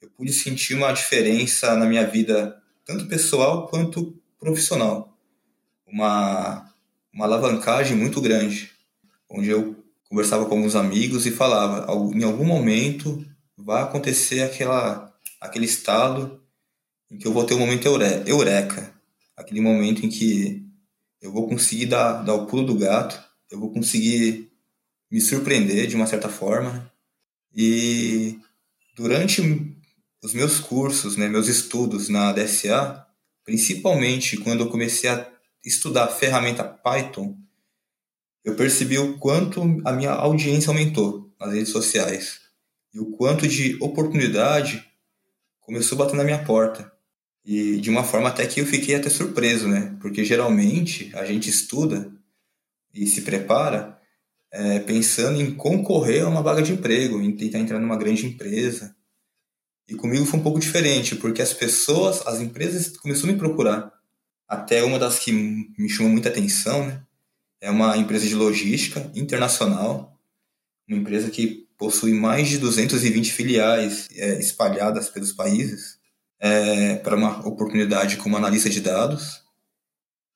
eu 0.00 0.10
pude 0.10 0.32
sentir 0.32 0.74
uma 0.74 0.92
diferença 0.92 1.76
na 1.76 1.86
minha 1.86 2.06
vida, 2.06 2.60
tanto 2.84 3.06
pessoal 3.06 3.68
quanto 3.68 4.18
profissional. 4.38 5.16
Uma, 5.86 6.70
uma 7.12 7.26
alavancagem 7.26 7.96
muito 7.96 8.20
grande, 8.20 8.70
onde 9.30 9.50
eu 9.50 9.76
conversava 10.08 10.46
com 10.46 10.56
alguns 10.56 10.74
amigos 10.74 11.26
e 11.26 11.30
falava, 11.30 11.86
em 12.14 12.24
algum 12.24 12.44
momento 12.44 13.24
vai 13.56 13.82
acontecer 13.82 14.42
aquela, 14.42 15.12
aquele 15.40 15.64
estado 15.64 16.40
em 17.10 17.18
que 17.18 17.26
eu 17.26 17.32
vou 17.32 17.44
ter 17.44 17.54
um 17.54 17.58
momento 17.58 17.86
eureka, 17.86 18.94
aquele 19.36 19.60
momento 19.60 20.04
em 20.04 20.08
que 20.08 20.66
eu 21.20 21.32
vou 21.32 21.48
conseguir 21.48 21.86
dar, 21.86 22.22
dar 22.22 22.34
o 22.34 22.46
pulo 22.46 22.64
do 22.64 22.76
gato, 22.76 23.22
eu 23.50 23.58
vou 23.58 23.72
conseguir 23.72 24.50
me 25.10 25.20
surpreender 25.20 25.86
de 25.86 25.96
uma 25.96 26.06
certa 26.06 26.28
forma. 26.28 26.90
E 27.54 28.38
durante 28.94 29.40
os 30.22 30.34
meus 30.34 30.58
cursos, 30.58 31.16
né, 31.16 31.28
meus 31.28 31.48
estudos 31.48 32.08
na 32.08 32.32
DSA, 32.32 33.06
principalmente 33.44 34.36
quando 34.38 34.64
eu 34.64 34.70
comecei 34.70 35.08
a 35.08 35.30
estudar 35.64 36.04
a 36.04 36.08
ferramenta 36.08 36.64
Python, 36.64 37.36
eu 38.44 38.54
percebi 38.54 38.98
o 38.98 39.18
quanto 39.18 39.62
a 39.84 39.92
minha 39.92 40.12
audiência 40.12 40.70
aumentou 40.70 41.34
nas 41.38 41.52
redes 41.52 41.70
sociais 41.70 42.40
e 42.94 43.00
o 43.00 43.10
quanto 43.12 43.46
de 43.46 43.76
oportunidade 43.80 44.84
começou 45.60 45.96
a 45.96 46.04
bater 46.04 46.16
na 46.16 46.24
minha 46.24 46.44
porta. 46.44 46.95
E 47.46 47.76
de 47.76 47.88
uma 47.88 48.02
forma 48.02 48.28
até 48.28 48.44
que 48.44 48.60
eu 48.60 48.66
fiquei 48.66 48.96
até 48.96 49.08
surpreso, 49.08 49.68
né? 49.68 49.96
Porque 50.00 50.24
geralmente 50.24 51.14
a 51.14 51.24
gente 51.24 51.48
estuda 51.48 52.12
e 52.92 53.06
se 53.06 53.22
prepara 53.22 53.96
é, 54.52 54.80
pensando 54.80 55.40
em 55.40 55.54
concorrer 55.54 56.24
a 56.24 56.28
uma 56.28 56.42
vaga 56.42 56.60
de 56.60 56.72
emprego, 56.72 57.20
em 57.20 57.36
tentar 57.36 57.60
entrar 57.60 57.78
numa 57.78 57.96
grande 57.96 58.26
empresa. 58.26 58.96
E 59.88 59.94
comigo 59.94 60.26
foi 60.26 60.40
um 60.40 60.42
pouco 60.42 60.58
diferente, 60.58 61.14
porque 61.14 61.40
as 61.40 61.52
pessoas, 61.52 62.26
as 62.26 62.40
empresas 62.40 62.96
começaram 62.96 63.28
a 63.30 63.32
me 63.34 63.38
procurar. 63.38 63.92
Até 64.48 64.82
uma 64.82 64.98
das 64.98 65.20
que 65.20 65.30
me 65.30 65.88
chamou 65.88 66.10
muita 66.10 66.28
atenção, 66.28 66.84
né? 66.84 67.02
É 67.60 67.70
uma 67.70 67.96
empresa 67.96 68.26
de 68.26 68.34
logística 68.34 69.08
internacional, 69.14 70.18
uma 70.88 70.98
empresa 70.98 71.30
que 71.30 71.66
possui 71.78 72.12
mais 72.12 72.48
de 72.48 72.58
220 72.58 73.32
filiais 73.32 74.08
é, 74.12 74.38
espalhadas 74.40 75.08
pelos 75.08 75.32
países, 75.32 75.95
é, 76.38 76.96
para 76.96 77.16
uma 77.16 77.46
oportunidade 77.46 78.16
como 78.16 78.36
analista 78.36 78.68
de 78.68 78.80
dados 78.80 79.42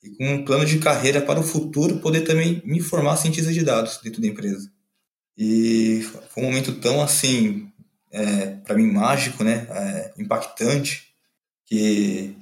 e 0.02 0.10
com 0.10 0.34
um 0.34 0.44
plano 0.44 0.64
de 0.64 0.78
carreira 0.78 1.20
para 1.20 1.40
o 1.40 1.44
futuro 1.44 1.98
poder 1.98 2.22
também 2.22 2.62
me 2.64 2.80
formar 2.80 3.16
cientista 3.16 3.52
de 3.52 3.62
dados 3.62 4.00
dentro 4.02 4.20
da 4.20 4.28
empresa. 4.28 4.70
E 5.36 6.02
foi 6.30 6.42
um 6.42 6.46
momento 6.46 6.74
tão 6.80 7.02
assim, 7.02 7.70
é, 8.10 8.46
para 8.46 8.76
mim 8.76 8.90
mágico, 8.90 9.44
né, 9.44 9.66
é, 9.70 10.12
impactante, 10.18 11.14
que 11.66 12.36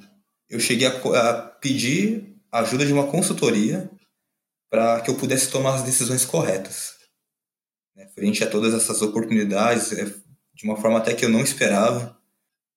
eu 0.49 0.59
cheguei 0.59 0.87
a, 0.87 0.91
a 0.91 1.35
pedir 1.35 2.37
ajuda 2.51 2.87
de 2.87 2.93
uma 2.93 3.07
consultoria 3.07 3.91
para 4.71 5.01
que 5.01 5.11
eu 5.11 5.17
pudesse 5.17 5.51
tomar 5.51 5.75
as 5.75 5.83
decisões 5.83 6.25
corretas. 6.25 6.95
Né, 7.95 8.09
frente 8.15 8.43
a 8.43 8.51
todas 8.51 8.75
essas 8.75 9.03
oportunidades, 9.03 9.93
é, 9.93 10.05
de 10.55 10.65
uma 10.65 10.77
forma 10.77 10.99
até 10.99 11.15
que 11.15 11.25
eu 11.25 11.29
não 11.29 11.41
esperava. 11.41 12.18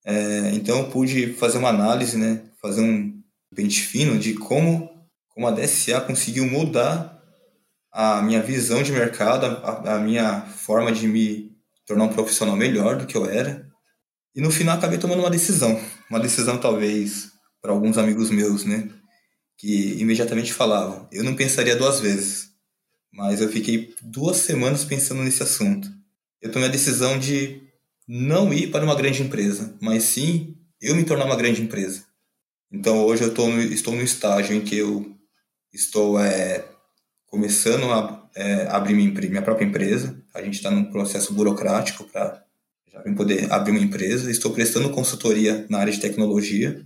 É, 0.06 0.52
então 0.54 0.80
eu 0.80 0.90
pude 0.90 1.34
fazer 1.34 1.58
uma 1.58 1.70
análise, 1.70 2.18
né, 2.18 2.42
fazer 2.62 2.82
um, 2.82 3.22
pente 3.56 3.82
fino 3.82 4.18
de 4.18 4.34
como, 4.34 4.90
como 5.30 5.48
a 5.48 5.52
DSA 5.52 6.02
conseguiu 6.02 6.46
mudar 6.48 7.22
a 7.92 8.22
minha 8.22 8.42
visão 8.42 8.82
de 8.82 8.92
mercado, 8.92 9.46
a, 9.46 9.96
a 9.96 10.00
minha 10.00 10.42
forma 10.42 10.92
de 10.92 11.08
me 11.08 11.52
tornar 11.86 12.06
um 12.06 12.14
profissional 12.14 12.56
melhor 12.56 12.98
do 12.98 13.06
que 13.06 13.18
eu 13.18 13.26
era. 13.26 13.70
E 14.34 14.40
no 14.40 14.50
final 14.50 14.78
acabei 14.78 14.98
tomando 14.98 15.20
uma 15.20 15.30
decisão, 15.30 15.80
uma 16.10 16.20
decisão 16.20 16.58
talvez 16.58 17.32
para 17.62 17.72
alguns 17.72 17.98
amigos 17.98 18.30
meus, 18.30 18.64
né, 18.64 18.90
que 19.58 20.00
imediatamente 20.00 20.54
falavam, 20.54 21.08
eu 21.12 21.24
não 21.24 21.36
pensaria 21.36 21.76
duas 21.76 22.00
vezes, 22.00 22.50
mas 23.14 23.42
eu 23.42 23.50
fiquei 23.50 23.94
duas 24.02 24.38
semanas 24.38 24.86
pensando 24.86 25.22
nesse 25.22 25.44
assunto. 25.44 25.90
Eu 26.42 26.52
tomei 26.52 26.70
a 26.70 26.72
decisão 26.72 27.20
de 27.20 27.62
não 28.13 28.54
ir 28.54 28.69
para 28.71 28.84
uma 28.84 28.93
grande 28.93 29.24
empresa, 29.24 29.74
mas 29.80 30.04
sim 30.04 30.58
eu 30.82 30.93
me 30.93 31.06
tornar 31.06 31.24
uma 31.24 31.36
grande 31.38 31.62
empresa. 31.62 32.04
Então 32.69 33.06
hoje 33.06 33.24
eu 33.24 33.34
no, 33.34 33.62
estou 33.62 33.95
no 33.95 34.02
estágio 34.02 34.54
em 34.54 34.60
que 34.60 34.78
eu 34.78 35.15
estou 35.71 36.19
é, 36.19 36.65
começando 37.28 37.89
a 37.89 38.30
é, 38.36 38.67
abrir 38.67 38.95
minha, 38.95 39.10
minha, 39.10 39.41
própria 39.41 39.63
empresa. 39.63 40.21
A 40.34 40.41
gente 40.41 40.56
está 40.56 40.69
num 40.69 40.91
processo 40.91 41.34
burocrático 41.34 42.04
para 42.04 42.43
poder 43.15 43.50
abrir 43.50 43.71
uma 43.71 43.80
empresa. 43.80 44.30
Estou 44.30 44.52
prestando 44.52 44.89
consultoria 44.89 45.65
na 45.69 45.78
área 45.78 45.93
de 45.93 46.02
tecnologia. 46.02 46.86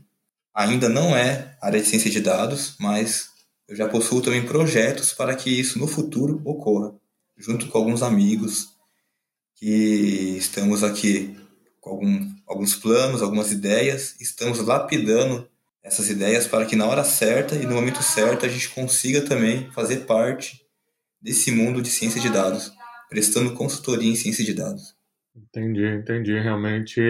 Ainda 0.53 0.87
não 0.87 1.17
é 1.17 1.57
área 1.59 1.81
de 1.81 1.87
ciência 1.87 2.11
de 2.11 2.21
dados, 2.21 2.75
mas 2.79 3.29
eu 3.67 3.75
já 3.75 3.89
possuo 3.89 4.21
também 4.21 4.45
projetos 4.45 5.11
para 5.11 5.35
que 5.35 5.49
isso 5.49 5.79
no 5.79 5.87
futuro 5.87 6.39
ocorra, 6.45 6.93
junto 7.35 7.67
com 7.67 7.79
alguns 7.79 8.03
amigos 8.03 8.74
que 9.55 10.35
estamos 10.37 10.83
aqui 10.83 11.35
com 11.79 11.91
algum, 11.91 12.35
alguns 12.47 12.75
planos, 12.75 13.21
algumas 13.21 13.51
ideias, 13.51 14.15
estamos 14.19 14.59
lapidando 14.59 15.47
essas 15.83 16.09
ideias 16.09 16.47
para 16.47 16.65
que 16.65 16.75
na 16.75 16.87
hora 16.87 17.03
certa 17.03 17.55
e 17.55 17.65
no 17.65 17.75
momento 17.75 18.01
certo 18.01 18.45
a 18.45 18.49
gente 18.49 18.69
consiga 18.69 19.21
também 19.21 19.69
fazer 19.71 19.97
parte 20.05 20.65
desse 21.21 21.51
mundo 21.51 21.81
de 21.81 21.89
ciência 21.89 22.19
de 22.19 22.29
dados, 22.29 22.71
prestando 23.09 23.53
consultoria 23.53 24.11
em 24.11 24.15
ciência 24.15 24.43
de 24.43 24.53
dados. 24.53 24.95
Entendi, 25.35 25.85
entendi. 25.85 26.39
Realmente 26.39 27.01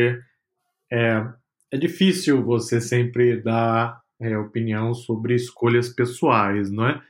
é, 0.92 1.24
é 1.72 1.78
difícil 1.78 2.44
você 2.44 2.82
sempre 2.82 3.42
dar 3.42 4.02
é, 4.20 4.38
opinião 4.38 4.94
sobre 4.94 5.36
escolhas 5.36 5.90
pessoais, 5.90 6.70
não 6.72 6.88
é? 6.88 7.02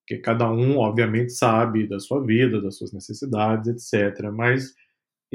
Porque 0.00 0.20
cada 0.20 0.50
um, 0.50 0.76
obviamente, 0.76 1.32
sabe 1.32 1.88
da 1.88 1.98
sua 1.98 2.22
vida, 2.24 2.60
das 2.60 2.76
suas 2.76 2.92
necessidades, 2.92 3.92
etc. 3.92 4.30
Mas 4.30 4.74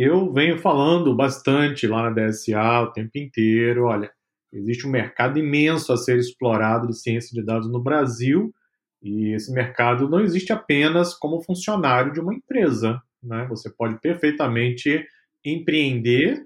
eu 0.02 0.32
venho 0.32 0.58
falando 0.58 1.16
bastante 1.16 1.88
lá 1.88 2.10
na 2.10 2.12
DSA 2.12 2.82
o 2.82 2.92
tempo 2.92 3.18
inteiro, 3.18 3.86
olha, 3.86 4.12
Existe 4.52 4.88
um 4.88 4.92
mercado 4.92 5.38
imenso 5.38 5.94
a 5.94 5.98
ser 5.98 6.18
explorado 6.18 6.88
de 6.88 7.00
ciência 7.00 7.30
de 7.34 7.46
dados 7.46 7.72
no 7.72 7.82
Brasil 7.82 8.54
E 9.02 9.34
esse 9.34 9.52
mercado 9.54 10.10
não 10.10 10.20
existe 10.22 10.52
apenas 10.52 11.14
como 11.14 11.42
funcionário 11.42 12.12
de 12.12 12.20
uma 12.20 12.34
empresa. 12.34 13.02
Né? 13.22 13.46
Você 13.50 13.70
pode 13.70 14.00
perfeitamente 14.00 15.06
empreender 15.46 16.46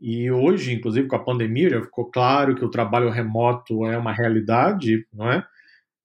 e 0.00 0.30
hoje, 0.30 0.72
inclusive 0.72 1.06
com 1.06 1.16
a 1.16 1.22
pandemia, 1.22 1.68
já 1.68 1.82
ficou 1.82 2.10
claro 2.10 2.54
que 2.54 2.64
o 2.64 2.70
trabalho 2.70 3.10
remoto 3.10 3.84
é 3.84 3.98
uma 3.98 4.14
realidade, 4.14 5.06
não 5.12 5.30
é? 5.30 5.46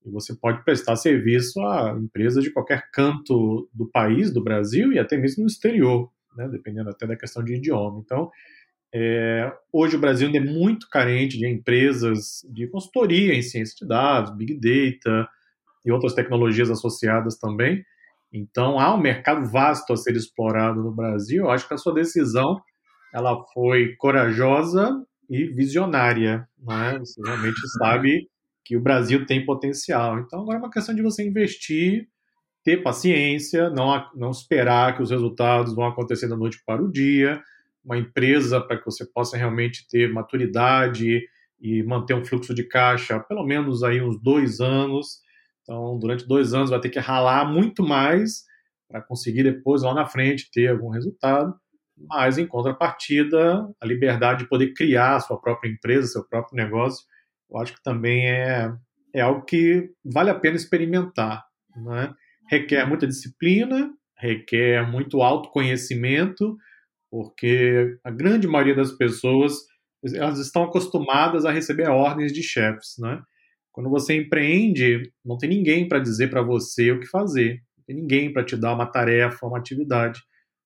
E 0.04 0.10
você 0.10 0.34
pode 0.34 0.62
prestar 0.64 0.96
serviço 0.96 1.58
a 1.62 1.96
empresas 1.98 2.44
de 2.44 2.52
qualquer 2.52 2.90
canto 2.92 3.66
do 3.72 3.90
país, 3.90 4.30
do 4.30 4.44
Brasil 4.44 4.92
e 4.92 4.98
até 4.98 5.16
mesmo 5.16 5.44
no 5.44 5.48
exterior, 5.48 6.10
né? 6.36 6.48
dependendo 6.48 6.90
até 6.90 7.06
da 7.06 7.16
questão 7.16 7.42
de 7.42 7.54
idioma. 7.54 8.00
Então, 8.04 8.30
é, 8.94 9.52
hoje 9.72 9.96
o 9.96 10.00
Brasil 10.00 10.26
ainda 10.26 10.38
é 10.38 10.40
muito 10.40 10.88
carente 10.88 11.38
de 11.38 11.46
empresas 11.46 12.46
de 12.50 12.66
consultoria 12.68 13.34
em 13.34 13.42
ciência 13.42 13.74
de 13.80 13.86
dados, 13.86 14.36
big 14.36 14.54
data 14.54 15.28
e 15.84 15.92
outras 15.92 16.14
tecnologias 16.14 16.70
associadas 16.70 17.36
também. 17.36 17.84
Então, 18.32 18.78
há 18.78 18.94
um 18.94 19.00
mercado 19.00 19.46
vasto 19.50 19.92
a 19.92 19.96
ser 19.96 20.16
explorado 20.16 20.82
no 20.82 20.92
Brasil. 20.92 21.44
Eu 21.44 21.50
acho 21.50 21.66
que 21.66 21.74
a 21.74 21.78
sua 21.78 21.94
decisão 21.94 22.60
ela 23.12 23.42
foi 23.52 23.94
corajosa 23.96 24.90
e 25.28 25.46
visionária. 25.46 26.48
Né? 26.58 26.98
Você 26.98 27.20
realmente 27.24 27.60
sabe 27.78 28.28
que 28.64 28.76
o 28.76 28.80
Brasil 28.80 29.24
tem 29.26 29.44
potencial. 29.44 30.18
Então, 30.18 30.40
agora 30.40 30.58
é 30.58 30.60
uma 30.60 30.70
questão 30.70 30.94
de 30.94 31.02
você 31.02 31.26
investir, 31.26 32.08
ter 32.66 32.82
paciência, 32.82 33.70
não, 33.70 34.10
não 34.16 34.32
esperar 34.32 34.96
que 34.96 35.02
os 35.04 35.12
resultados 35.12 35.72
vão 35.72 35.86
acontecer 35.86 36.26
da 36.26 36.36
noite 36.36 36.60
para 36.66 36.82
o 36.82 36.90
dia. 36.90 37.40
Uma 37.84 37.96
empresa 37.96 38.60
para 38.60 38.76
que 38.76 38.84
você 38.84 39.06
possa 39.06 39.36
realmente 39.36 39.86
ter 39.88 40.12
maturidade 40.12 41.22
e 41.60 41.84
manter 41.84 42.14
um 42.14 42.24
fluxo 42.24 42.52
de 42.52 42.64
caixa 42.64 43.20
pelo 43.20 43.44
menos 43.44 43.84
aí 43.84 44.02
uns 44.02 44.20
dois 44.20 44.58
anos. 44.58 45.20
Então, 45.62 45.96
durante 45.96 46.26
dois 46.26 46.54
anos 46.54 46.70
vai 46.70 46.80
ter 46.80 46.88
que 46.88 46.98
ralar 46.98 47.44
muito 47.44 47.84
mais 47.84 48.42
para 48.88 49.00
conseguir 49.00 49.44
depois, 49.44 49.82
lá 49.82 49.94
na 49.94 50.06
frente, 50.06 50.50
ter 50.50 50.68
algum 50.68 50.88
resultado 50.88 51.54
mas 51.96 52.36
em 52.36 52.46
contrapartida, 52.46 53.66
a 53.80 53.86
liberdade 53.86 54.40
de 54.40 54.48
poder 54.50 54.74
criar 54.74 55.16
a 55.16 55.20
sua 55.20 55.40
própria 55.40 55.70
empresa, 55.70 56.08
seu 56.08 56.24
próprio 56.24 56.54
negócio, 56.54 57.06
eu 57.50 57.56
acho 57.56 57.72
que 57.72 57.82
também 57.82 58.28
é, 58.28 58.70
é 59.14 59.22
algo 59.22 59.46
que 59.46 59.90
vale 60.04 60.28
a 60.28 60.34
pena 60.34 60.56
experimentar. 60.56 61.46
Né? 61.74 62.14
Requer 62.48 62.86
muita 62.86 63.06
disciplina, 63.06 63.92
requer 64.18 64.88
muito 64.90 65.22
autoconhecimento, 65.22 66.56
porque 67.10 67.98
a 68.04 68.10
grande 68.10 68.46
maioria 68.48 68.74
das 68.74 68.92
pessoas 68.92 69.54
elas 70.14 70.38
estão 70.38 70.64
acostumadas 70.64 71.44
a 71.44 71.50
receber 71.50 71.88
ordens 71.88 72.32
de 72.32 72.42
chefes, 72.42 72.94
né? 72.98 73.20
Quando 73.72 73.90
você 73.90 74.14
empreende, 74.16 75.10
não 75.24 75.36
tem 75.36 75.50
ninguém 75.50 75.88
para 75.88 75.98
dizer 75.98 76.30
para 76.30 76.42
você 76.42 76.92
o 76.92 77.00
que 77.00 77.06
fazer, 77.06 77.62
não 77.76 77.84
tem 77.86 77.96
ninguém 77.96 78.32
para 78.32 78.44
te 78.44 78.56
dar 78.56 78.74
uma 78.74 78.86
tarefa, 78.86 79.46
uma 79.46 79.58
atividade. 79.58 80.20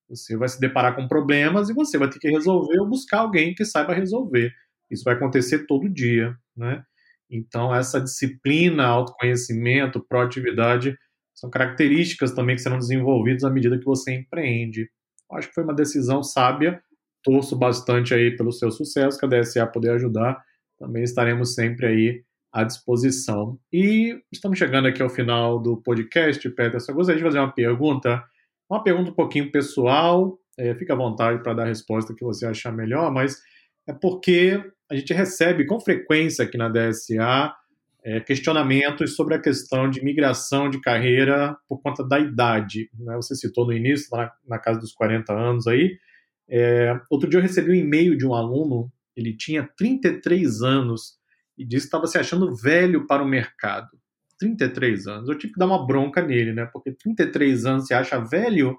Você 0.08 0.36
vai 0.36 0.48
se 0.48 0.60
deparar 0.60 0.94
com 0.96 1.08
problemas 1.08 1.68
e 1.70 1.74
você 1.74 1.96
vai 1.98 2.10
ter 2.10 2.18
que 2.18 2.28
resolver 2.28 2.78
ou 2.80 2.88
buscar 2.88 3.20
alguém 3.20 3.54
que 3.54 3.64
saiba 3.64 3.94
resolver. 3.94 4.52
Isso 4.90 5.04
vai 5.04 5.14
acontecer 5.14 5.66
todo 5.66 5.88
dia, 5.88 6.36
né? 6.56 6.82
Então, 7.30 7.74
essa 7.74 8.00
disciplina, 8.00 8.84
autoconhecimento, 8.86 10.04
proatividade 10.08 10.96
são 11.40 11.48
características 11.48 12.32
também 12.32 12.54
que 12.54 12.62
serão 12.62 12.78
desenvolvidas 12.78 13.44
à 13.44 13.50
medida 13.50 13.78
que 13.78 13.84
você 13.84 14.14
empreende. 14.14 14.90
Acho 15.32 15.48
que 15.48 15.54
foi 15.54 15.64
uma 15.64 15.74
decisão 15.74 16.22
sábia. 16.22 16.82
Torço 17.22 17.56
bastante 17.56 18.12
aí 18.12 18.36
pelo 18.36 18.52
seu 18.52 18.70
sucesso, 18.70 19.18
que 19.18 19.24
a 19.24 19.28
DSA 19.28 19.66
poder 19.66 19.92
ajudar. 19.92 20.38
Também 20.78 21.02
estaremos 21.02 21.54
sempre 21.54 21.86
aí 21.86 22.24
à 22.52 22.62
disposição. 22.62 23.58
E 23.72 24.20
estamos 24.30 24.58
chegando 24.58 24.88
aqui 24.88 25.02
ao 25.02 25.08
final 25.08 25.58
do 25.58 25.78
podcast, 25.78 26.46
Peterson. 26.50 26.92
Eu 26.92 26.96
gostaria 26.96 27.18
de 27.18 27.24
fazer 27.24 27.38
uma 27.38 27.52
pergunta 27.52 28.22
uma 28.70 28.84
pergunta 28.84 29.10
um 29.10 29.14
pouquinho 29.14 29.50
pessoal, 29.50 30.38
é, 30.56 30.72
fica 30.76 30.92
à 30.92 30.96
vontade 30.96 31.42
para 31.42 31.54
dar 31.54 31.62
a 31.64 31.66
resposta 31.66 32.14
que 32.14 32.24
você 32.24 32.46
achar 32.46 32.70
melhor, 32.70 33.10
mas 33.10 33.36
é 33.88 33.92
porque 33.92 34.62
a 34.88 34.94
gente 34.94 35.12
recebe 35.12 35.66
com 35.66 35.80
frequência 35.80 36.44
aqui 36.44 36.56
na 36.56 36.68
DSA 36.68 37.52
é, 38.02 38.20
questionamentos 38.20 39.14
sobre 39.14 39.34
a 39.34 39.40
questão 39.40 39.88
de 39.90 40.02
migração 40.02 40.70
de 40.70 40.80
carreira 40.80 41.56
por 41.68 41.80
conta 41.82 42.06
da 42.06 42.18
idade. 42.18 42.90
Né? 42.98 43.14
Você 43.16 43.34
citou 43.34 43.66
no 43.66 43.72
início, 43.72 44.08
na, 44.16 44.32
na 44.46 44.58
casa 44.58 44.80
dos 44.80 44.92
40 44.92 45.32
anos 45.32 45.66
aí. 45.66 45.98
É, 46.48 46.98
outro 47.10 47.28
dia 47.28 47.38
eu 47.38 47.42
recebi 47.42 47.70
um 47.70 47.74
e-mail 47.74 48.16
de 48.16 48.26
um 48.26 48.34
aluno, 48.34 48.90
ele 49.16 49.36
tinha 49.36 49.68
33 49.76 50.62
anos 50.62 51.18
e 51.56 51.64
disse 51.64 51.82
que 51.82 51.88
estava 51.88 52.06
se 52.06 52.18
achando 52.18 52.54
velho 52.54 53.06
para 53.06 53.22
o 53.22 53.28
mercado. 53.28 53.88
33 54.38 55.06
anos. 55.06 55.28
Eu 55.28 55.36
tive 55.36 55.52
que 55.52 55.58
dar 55.58 55.66
uma 55.66 55.86
bronca 55.86 56.22
nele, 56.22 56.54
né? 56.54 56.66
Porque 56.72 56.92
33 56.92 57.66
anos 57.66 57.86
se 57.86 57.92
acha 57.92 58.18
velho, 58.18 58.78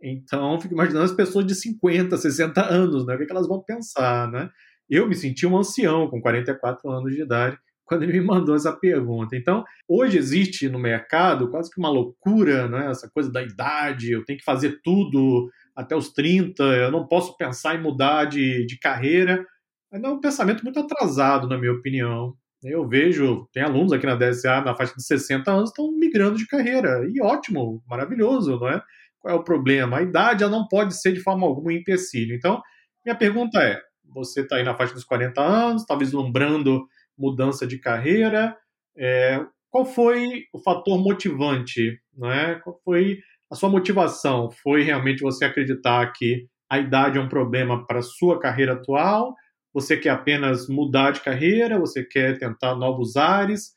então 0.00 0.60
fico 0.60 0.72
imaginando 0.72 1.04
as 1.04 1.12
pessoas 1.12 1.44
de 1.44 1.54
50, 1.54 2.16
60 2.16 2.64
anos, 2.64 3.04
né? 3.04 3.14
O 3.14 3.18
que, 3.18 3.24
é 3.24 3.26
que 3.26 3.32
elas 3.32 3.48
vão 3.48 3.60
pensar, 3.60 4.30
né? 4.30 4.48
Eu 4.88 5.08
me 5.08 5.16
senti 5.16 5.46
um 5.46 5.58
ancião 5.58 6.08
com 6.08 6.20
44 6.20 6.88
anos 6.88 7.12
de 7.12 7.22
idade 7.22 7.58
quando 7.90 8.04
ele 8.04 8.12
me 8.12 8.24
mandou 8.24 8.54
essa 8.54 8.72
pergunta. 8.72 9.34
Então, 9.34 9.64
hoje 9.88 10.16
existe 10.16 10.68
no 10.68 10.78
mercado 10.78 11.50
quase 11.50 11.68
que 11.68 11.80
uma 11.80 11.90
loucura, 11.90 12.68
né? 12.68 12.88
Essa 12.88 13.10
coisa 13.10 13.32
da 13.32 13.42
idade, 13.42 14.12
eu 14.12 14.24
tenho 14.24 14.38
que 14.38 14.44
fazer 14.44 14.80
tudo 14.84 15.50
até 15.74 15.96
os 15.96 16.12
30, 16.12 16.62
eu 16.62 16.92
não 16.92 17.08
posso 17.08 17.36
pensar 17.36 17.74
em 17.74 17.82
mudar 17.82 18.26
de, 18.26 18.64
de 18.64 18.78
carreira. 18.78 19.44
É 19.92 19.98
um 20.08 20.20
pensamento 20.20 20.62
muito 20.62 20.78
atrasado, 20.78 21.48
na 21.48 21.58
minha 21.58 21.72
opinião. 21.72 22.32
Eu 22.62 22.86
vejo, 22.86 23.48
tem 23.52 23.64
alunos 23.64 23.92
aqui 23.92 24.06
na 24.06 24.14
DSA 24.14 24.60
na 24.60 24.76
faixa 24.76 24.94
de 24.94 25.02
60 25.02 25.50
anos 25.50 25.70
estão 25.70 25.90
migrando 25.90 26.36
de 26.36 26.46
carreira. 26.46 27.04
E 27.12 27.20
ótimo, 27.20 27.82
maravilhoso, 27.88 28.56
não 28.56 28.68
é? 28.68 28.80
Qual 29.18 29.34
é 29.34 29.36
o 29.36 29.42
problema? 29.42 29.96
A 29.96 30.02
idade 30.02 30.44
ela 30.44 30.52
não 30.52 30.68
pode 30.68 30.94
ser 30.94 31.12
de 31.12 31.20
forma 31.20 31.44
alguma 31.44 31.72
um 31.72 31.72
empecilho. 31.72 32.36
Então, 32.36 32.62
minha 33.04 33.16
pergunta 33.16 33.58
é: 33.60 33.80
você 34.14 34.42
está 34.42 34.56
aí 34.56 34.62
na 34.62 34.76
faixa 34.76 34.94
dos 34.94 35.04
40 35.04 35.40
anos, 35.40 35.82
está 35.82 35.96
vislumbrando 35.96 36.86
mudança 37.20 37.66
de 37.66 37.78
carreira. 37.78 38.56
É, 38.96 39.44
qual 39.70 39.84
foi 39.84 40.44
o 40.52 40.58
fator 40.58 40.98
motivante? 40.98 42.00
Não 42.16 42.32
é? 42.32 42.56
Qual 42.56 42.80
foi 42.84 43.20
a 43.50 43.54
sua 43.54 43.68
motivação? 43.68 44.50
Foi 44.50 44.82
realmente 44.82 45.20
você 45.20 45.44
acreditar 45.44 46.10
que 46.12 46.46
a 46.68 46.78
idade 46.78 47.18
é 47.18 47.20
um 47.20 47.28
problema 47.28 47.86
para 47.86 47.98
a 47.98 48.02
sua 48.02 48.40
carreira 48.40 48.72
atual? 48.72 49.34
Você 49.72 49.96
quer 49.96 50.10
apenas 50.10 50.68
mudar 50.68 51.12
de 51.12 51.20
carreira? 51.20 51.78
Você 51.78 52.02
quer 52.02 52.38
tentar 52.38 52.74
novos 52.74 53.16
ares? 53.16 53.74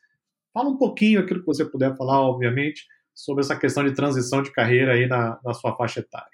Fala 0.52 0.70
um 0.70 0.78
pouquinho 0.78 1.20
aquilo 1.20 1.40
que 1.40 1.46
você 1.46 1.64
puder 1.64 1.96
falar, 1.96 2.20
obviamente, 2.20 2.84
sobre 3.14 3.44
essa 3.44 3.56
questão 3.56 3.84
de 3.84 3.92
transição 3.92 4.42
de 4.42 4.52
carreira 4.52 4.94
aí 4.94 5.06
na, 5.06 5.38
na 5.44 5.52
sua 5.52 5.76
faixa 5.76 6.00
etária. 6.00 6.28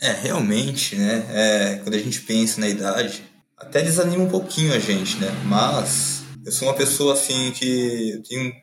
É, 0.00 0.10
realmente, 0.10 0.96
né? 0.96 1.26
É, 1.30 1.76
quando 1.82 1.94
a 1.94 1.98
gente 1.98 2.20
pensa 2.22 2.60
na 2.60 2.68
idade, 2.68 3.22
até 3.56 3.82
desanima 3.82 4.24
um 4.24 4.30
pouquinho 4.30 4.74
a 4.74 4.78
gente, 4.78 5.18
né? 5.18 5.28
Mas 5.46 6.23
eu 6.44 6.52
sou 6.52 6.68
uma 6.68 6.74
pessoa 6.74 7.14
assim 7.14 7.52
que 7.52 8.22
tem 8.28 8.62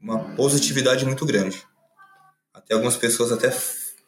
uma 0.00 0.34
positividade 0.34 1.04
muito 1.04 1.24
grande. 1.24 1.62
Até 2.52 2.74
algumas 2.74 2.96
pessoas 2.96 3.30
até 3.30 3.56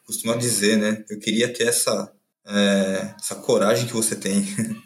costumam 0.05 0.37
dizer, 0.37 0.77
né? 0.77 1.03
Eu 1.09 1.19
queria 1.19 1.51
ter 1.51 1.67
essa, 1.67 2.11
é, 2.45 3.13
essa 3.19 3.35
coragem 3.35 3.87
que 3.87 3.93
você 3.93 4.15
tem. 4.15 4.43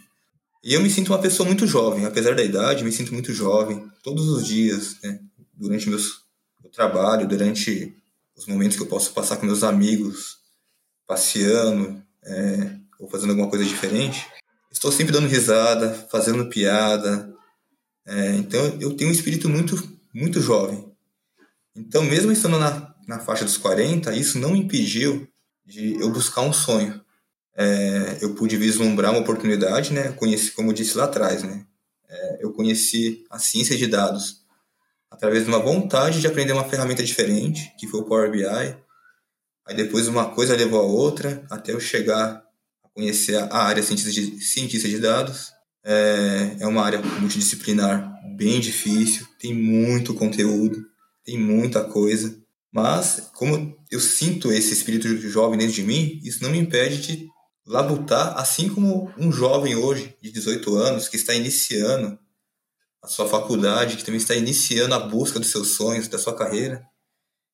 E 0.61 0.73
eu 0.73 0.81
me 0.81 0.89
sinto 0.89 1.13
uma 1.13 1.21
pessoa 1.21 1.47
muito 1.47 1.65
jovem, 1.65 2.05
apesar 2.05 2.35
da 2.35 2.43
idade, 2.43 2.83
me 2.83 2.91
sinto 2.91 3.13
muito 3.13 3.33
jovem 3.33 3.89
todos 4.03 4.27
os 4.27 4.45
dias, 4.45 4.97
né? 5.01 5.17
durante 5.53 5.89
meus, 5.89 6.25
meu 6.61 6.69
trabalho, 6.69 7.25
durante 7.25 7.95
os 8.35 8.45
momentos 8.45 8.75
que 8.75 8.83
eu 8.83 8.87
posso 8.87 9.13
passar 9.13 9.37
com 9.37 9.45
meus 9.45 9.63
amigos, 9.63 10.37
passeando 11.07 12.03
é, 12.25 12.75
ou 12.99 13.09
fazendo 13.09 13.29
alguma 13.29 13.49
coisa 13.49 13.63
diferente. 13.63 14.27
Estou 14.69 14.91
sempre 14.91 15.13
dando 15.13 15.29
risada, 15.29 15.93
fazendo 16.11 16.49
piada. 16.49 17.33
É, 18.09 18.35
então 18.35 18.77
eu 18.81 18.95
tenho 18.95 19.09
um 19.09 19.13
espírito 19.13 19.47
muito, 19.47 19.75
muito 20.13 20.41
jovem. 20.41 20.91
Então, 21.75 22.03
mesmo 22.03 22.31
estando 22.31 22.59
na, 22.59 22.93
na 23.07 23.19
faixa 23.19 23.45
dos 23.45 23.57
40, 23.57 24.13
isso 24.15 24.37
não 24.39 24.55
impediu 24.55 25.27
de 25.65 25.93
eu 26.01 26.09
buscar 26.11 26.41
um 26.41 26.51
sonho 26.51 26.99
é, 27.59 28.17
eu 28.21 28.33
pude 28.35 28.55
vislumbrar 28.55 29.11
uma 29.11 29.19
oportunidade, 29.19 29.91
né? 29.91 30.13
Conheci, 30.13 30.51
como 30.51 30.69
eu 30.69 30.73
disse 30.73 30.97
lá 30.97 31.03
atrás, 31.03 31.43
né? 31.43 31.65
É, 32.07 32.37
eu 32.45 32.53
conheci 32.53 33.25
a 33.29 33.37
ciência 33.37 33.75
de 33.75 33.85
dados 33.85 34.45
através 35.11 35.43
de 35.43 35.49
uma 35.49 35.59
vontade 35.59 36.21
de 36.21 36.27
aprender 36.27 36.53
uma 36.53 36.69
ferramenta 36.69 37.03
diferente, 37.03 37.73
que 37.77 37.85
foi 37.85 37.99
o 37.99 38.05
Power 38.05 38.31
BI. 38.31 38.45
Aí 38.45 39.75
depois 39.75 40.07
uma 40.07 40.33
coisa 40.33 40.55
levou 40.55 40.79
a 40.79 40.83
outra, 40.83 41.43
até 41.51 41.73
eu 41.73 41.81
chegar 41.81 42.41
a 42.81 42.89
conhecer 42.93 43.35
a 43.35 43.57
área 43.57 43.83
cientista 43.83 44.09
de, 44.09 44.39
cientista 44.39 44.87
de 44.87 44.97
dados. 44.97 45.51
É, 45.83 46.57
é 46.59 46.67
uma 46.67 46.83
área 46.83 47.01
multidisciplinar 47.01 48.09
bem 48.35 48.59
difícil, 48.59 49.27
tem 49.39 49.53
muito 49.53 50.13
conteúdo, 50.13 50.85
tem 51.23 51.37
muita 51.37 51.83
coisa. 51.83 52.37
Mas, 52.71 53.29
como 53.33 53.77
eu 53.89 53.99
sinto 53.99 54.51
esse 54.51 54.73
espírito 54.73 55.07
jovem 55.29 55.57
dentro 55.57 55.73
de 55.73 55.83
mim, 55.83 56.19
isso 56.23 56.43
não 56.43 56.51
me 56.51 56.59
impede 56.59 57.01
de 57.01 57.27
labutar, 57.65 58.37
assim 58.37 58.69
como 58.69 59.11
um 59.17 59.31
jovem 59.31 59.75
hoje 59.75 60.15
de 60.21 60.31
18 60.31 60.75
anos 60.75 61.07
que 61.07 61.15
está 61.15 61.33
iniciando 61.33 62.17
a 63.01 63.07
sua 63.07 63.27
faculdade, 63.27 63.95
que 63.97 64.03
também 64.03 64.19
está 64.19 64.35
iniciando 64.35 64.93
a 64.93 64.99
busca 64.99 65.39
dos 65.39 65.49
seus 65.49 65.69
sonhos, 65.69 66.07
da 66.07 66.17
sua 66.17 66.35
carreira, 66.35 66.83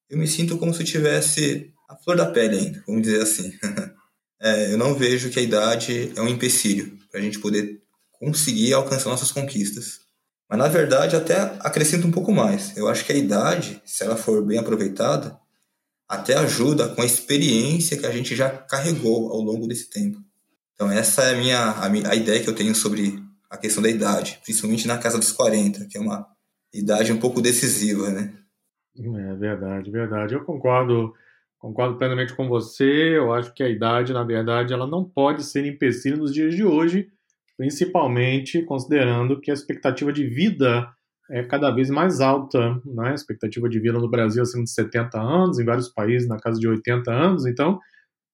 eu 0.09 0.17
me 0.17 0.27
sinto 0.27 0.57
como 0.57 0.73
se 0.73 0.81
eu 0.81 0.85
tivesse 0.85 1.71
a 1.89 1.95
flor 1.95 2.15
da 2.15 2.25
pele 2.25 2.57
ainda, 2.57 2.83
vamos 2.85 3.03
dizer 3.03 3.21
assim. 3.21 3.51
é, 4.39 4.73
eu 4.73 4.77
não 4.77 4.95
vejo 4.95 5.29
que 5.29 5.39
a 5.39 5.43
idade 5.43 6.11
é 6.15 6.21
um 6.21 6.27
empecilho 6.27 6.97
para 7.11 7.19
a 7.19 7.23
gente 7.23 7.39
poder 7.39 7.81
conseguir 8.25 8.73
alcançar 8.73 9.09
nossas 9.09 9.31
conquistas. 9.31 10.01
Mas 10.49 10.59
na 10.59 10.67
verdade 10.67 11.15
até 11.15 11.57
acrescenta 11.59 12.07
um 12.07 12.11
pouco 12.11 12.31
mais. 12.31 12.75
Eu 12.77 12.87
acho 12.87 13.05
que 13.05 13.13
a 13.13 13.17
idade, 13.17 13.81
se 13.85 14.03
ela 14.03 14.15
for 14.15 14.43
bem 14.43 14.57
aproveitada, 14.57 15.37
até 16.07 16.35
ajuda 16.35 16.89
com 16.89 17.01
a 17.01 17.05
experiência 17.05 17.97
que 17.97 18.05
a 18.05 18.11
gente 18.11 18.35
já 18.35 18.49
carregou 18.49 19.31
ao 19.31 19.41
longo 19.41 19.67
desse 19.67 19.89
tempo. 19.89 20.19
Então 20.73 20.91
essa 20.91 21.23
é 21.23 21.33
a 21.33 21.37
minha, 21.37 21.71
a, 21.71 21.89
minha, 21.89 22.09
a 22.09 22.15
ideia 22.15 22.41
que 22.41 22.49
eu 22.49 22.55
tenho 22.55 22.75
sobre 22.75 23.23
a 23.49 23.57
questão 23.57 23.81
da 23.81 23.89
idade, 23.89 24.39
principalmente 24.43 24.87
na 24.87 24.97
casa 24.97 25.17
dos 25.17 25.31
40, 25.31 25.85
que 25.87 25.97
é 25.97 26.01
uma 26.01 26.27
idade 26.73 27.11
um 27.11 27.19
pouco 27.19 27.41
decisiva, 27.41 28.09
né? 28.09 28.33
É 28.97 29.35
verdade, 29.35 29.91
verdade. 29.91 30.33
Eu 30.33 30.43
concordo, 30.43 31.13
concordo 31.57 31.97
plenamente 31.97 32.35
com 32.35 32.47
você. 32.47 33.17
Eu 33.17 33.33
acho 33.33 33.53
que 33.53 33.63
a 33.63 33.69
idade, 33.69 34.13
na 34.13 34.23
verdade, 34.23 34.73
ela 34.73 34.87
não 34.87 35.03
pode 35.03 35.43
ser 35.43 35.65
empecilho 35.65 36.17
nos 36.17 36.33
dias 36.33 36.55
de 36.55 36.63
hoje, 36.63 37.09
principalmente 37.57 38.61
considerando 38.63 39.39
que 39.39 39.51
a 39.51 39.53
expectativa 39.53 40.11
de 40.11 40.27
vida 40.27 40.87
é 41.29 41.43
cada 41.43 41.71
vez 41.71 41.89
mais 41.89 42.19
alta, 42.19 42.79
né? 42.85 43.09
A 43.09 43.13
expectativa 43.13 43.67
de 43.67 43.79
vida 43.79 43.97
no 43.97 44.09
Brasil 44.09 44.43
acima 44.43 44.63
de 44.63 44.71
70 44.71 45.19
anos, 45.19 45.59
em 45.59 45.65
vários 45.65 45.89
países 45.89 46.27
na 46.27 46.37
casa 46.37 46.59
de 46.59 46.67
80 46.67 47.11
anos. 47.11 47.45
Então, 47.45 47.79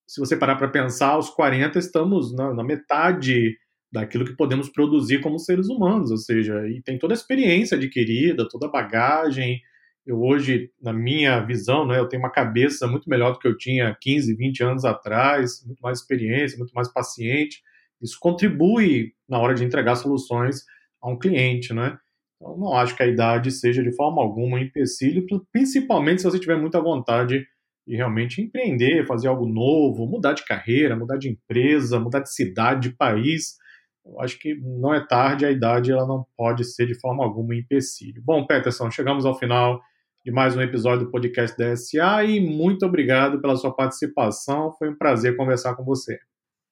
se 0.08 0.20
você 0.20 0.36
parar 0.36 0.58
para 0.58 0.68
pensar, 0.68 1.12
aos 1.12 1.30
40 1.30 1.80
estamos 1.80 2.36
na, 2.36 2.54
na, 2.54 2.64
metade 2.64 3.58
daquilo 3.90 4.26
que 4.26 4.36
podemos 4.36 4.68
produzir 4.68 5.22
como 5.22 5.40
seres 5.40 5.70
humanos, 5.70 6.12
ou 6.12 6.18
seja, 6.18 6.68
e 6.68 6.82
tem 6.82 6.98
toda 7.00 7.14
a 7.14 7.16
experiência 7.16 7.78
adquirida, 7.78 8.48
toda 8.50 8.68
a 8.68 8.72
bagagem. 8.72 9.62
Eu 10.06 10.22
hoje, 10.22 10.70
na 10.82 10.92
minha 10.92 11.40
visão, 11.40 11.88
né, 11.88 11.98
eu 11.98 12.10
tenho 12.10 12.22
uma 12.22 12.32
cabeça 12.32 12.88
muito 12.88 13.10
melhor 13.10 13.34
do 13.34 13.40
que 13.40 13.48
eu 13.48 13.58
tinha 13.58 13.96
15, 14.02 14.36
20 14.36 14.64
anos 14.64 14.84
atrás, 14.84 15.64
muito 15.66 15.80
mais 15.80 16.00
experiência, 16.00 16.58
muito 16.58 16.74
mais 16.74 16.92
paciente. 16.92 17.62
Isso 18.02 18.18
contribui 18.20 19.14
na 19.30 19.40
hora 19.40 19.54
de 19.54 19.64
entregar 19.64 19.96
soluções 19.96 20.64
a 21.02 21.10
um 21.10 21.18
cliente, 21.18 21.74
né? 21.74 21.98
Então, 22.36 22.58
não 22.58 22.74
acho 22.74 22.96
que 22.96 23.04
a 23.04 23.08
idade 23.08 23.52
seja 23.52 23.84
de 23.84 23.96
forma 23.96 24.22
alguma 24.22 24.58
um 24.58 24.60
empecilho, 24.60 25.26
principalmente 25.52 26.22
se 26.22 26.30
você 26.30 26.40
tiver 26.40 26.58
muita 26.58 26.82
vontade 26.82 27.46
de 27.88 27.96
realmente 27.96 28.42
empreender, 28.42 29.06
fazer 29.06 29.28
algo 29.28 29.48
novo, 29.48 30.08
mudar 30.08 30.34
de 30.34 30.46
carreira, 30.46 30.96
mudar 30.96 31.18
de 31.18 31.30
empresa, 31.30 32.00
mudar 32.00 32.20
de 32.20 32.34
cidade, 32.34 32.90
de 32.90 32.96
país. 32.96 33.58
Eu 34.04 34.20
acho 34.20 34.40
que 34.40 34.56
não 34.56 34.94
é 34.94 35.06
tarde, 35.06 35.46
a 35.46 35.52
idade 35.52 35.92
ela 35.92 36.08
não 36.08 36.26
pode 36.36 36.64
ser 36.64 36.88
de 36.88 37.00
forma 37.00 37.24
alguma 37.24 37.54
um 37.54 37.58
empecilho. 37.58 38.22
Bom, 38.24 38.46
Peterson, 38.46 38.90
chegamos 38.90 39.26
ao 39.26 39.38
final 39.38 39.80
de 40.26 40.32
mais 40.32 40.56
um 40.56 40.62
episódio 40.62 41.06
do 41.06 41.12
podcast 41.12 41.58
da 41.58 41.76
SA 41.76 42.24
e 42.24 42.40
muito 42.40 42.86
obrigado 42.86 43.40
pela 43.42 43.56
sua 43.56 43.76
participação. 43.76 44.72
Foi 44.78 44.90
um 44.90 44.98
prazer 44.98 45.36
conversar 45.36 45.76
com 45.76 45.84
você. 45.84 46.18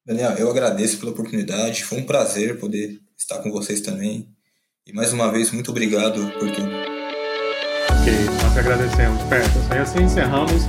Daniel, 0.06 0.32
eu 0.38 0.50
agradeço 0.50 0.98
pela 0.98 1.12
oportunidade. 1.12 1.84
Foi 1.84 2.00
um 2.00 2.06
prazer 2.06 2.60
poder 2.60 3.00
estar 3.18 3.40
com 3.40 3.52
vocês 3.52 3.82
também. 3.82 4.28
E 4.86 4.94
mais 4.94 5.14
uma 5.14 5.32
vez, 5.32 5.52
muito 5.52 5.72
obrigado 5.72 6.20
por 6.40 6.50
tudo. 6.52 6.70
Ok, 8.02 8.14
nós 8.42 8.58
agradecemos, 8.58 9.22
Peterson. 9.24 9.74
E 9.74 9.78
assim 9.78 10.04
encerramos 10.04 10.64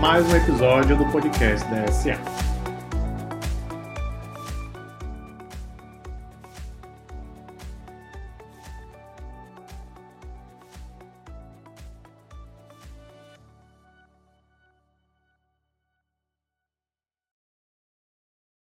mais 0.00 0.24
um 0.26 0.36
episódio 0.36 0.96
do 0.96 1.04
podcast 1.10 1.66
da 1.68 1.86
SA. 1.90 2.55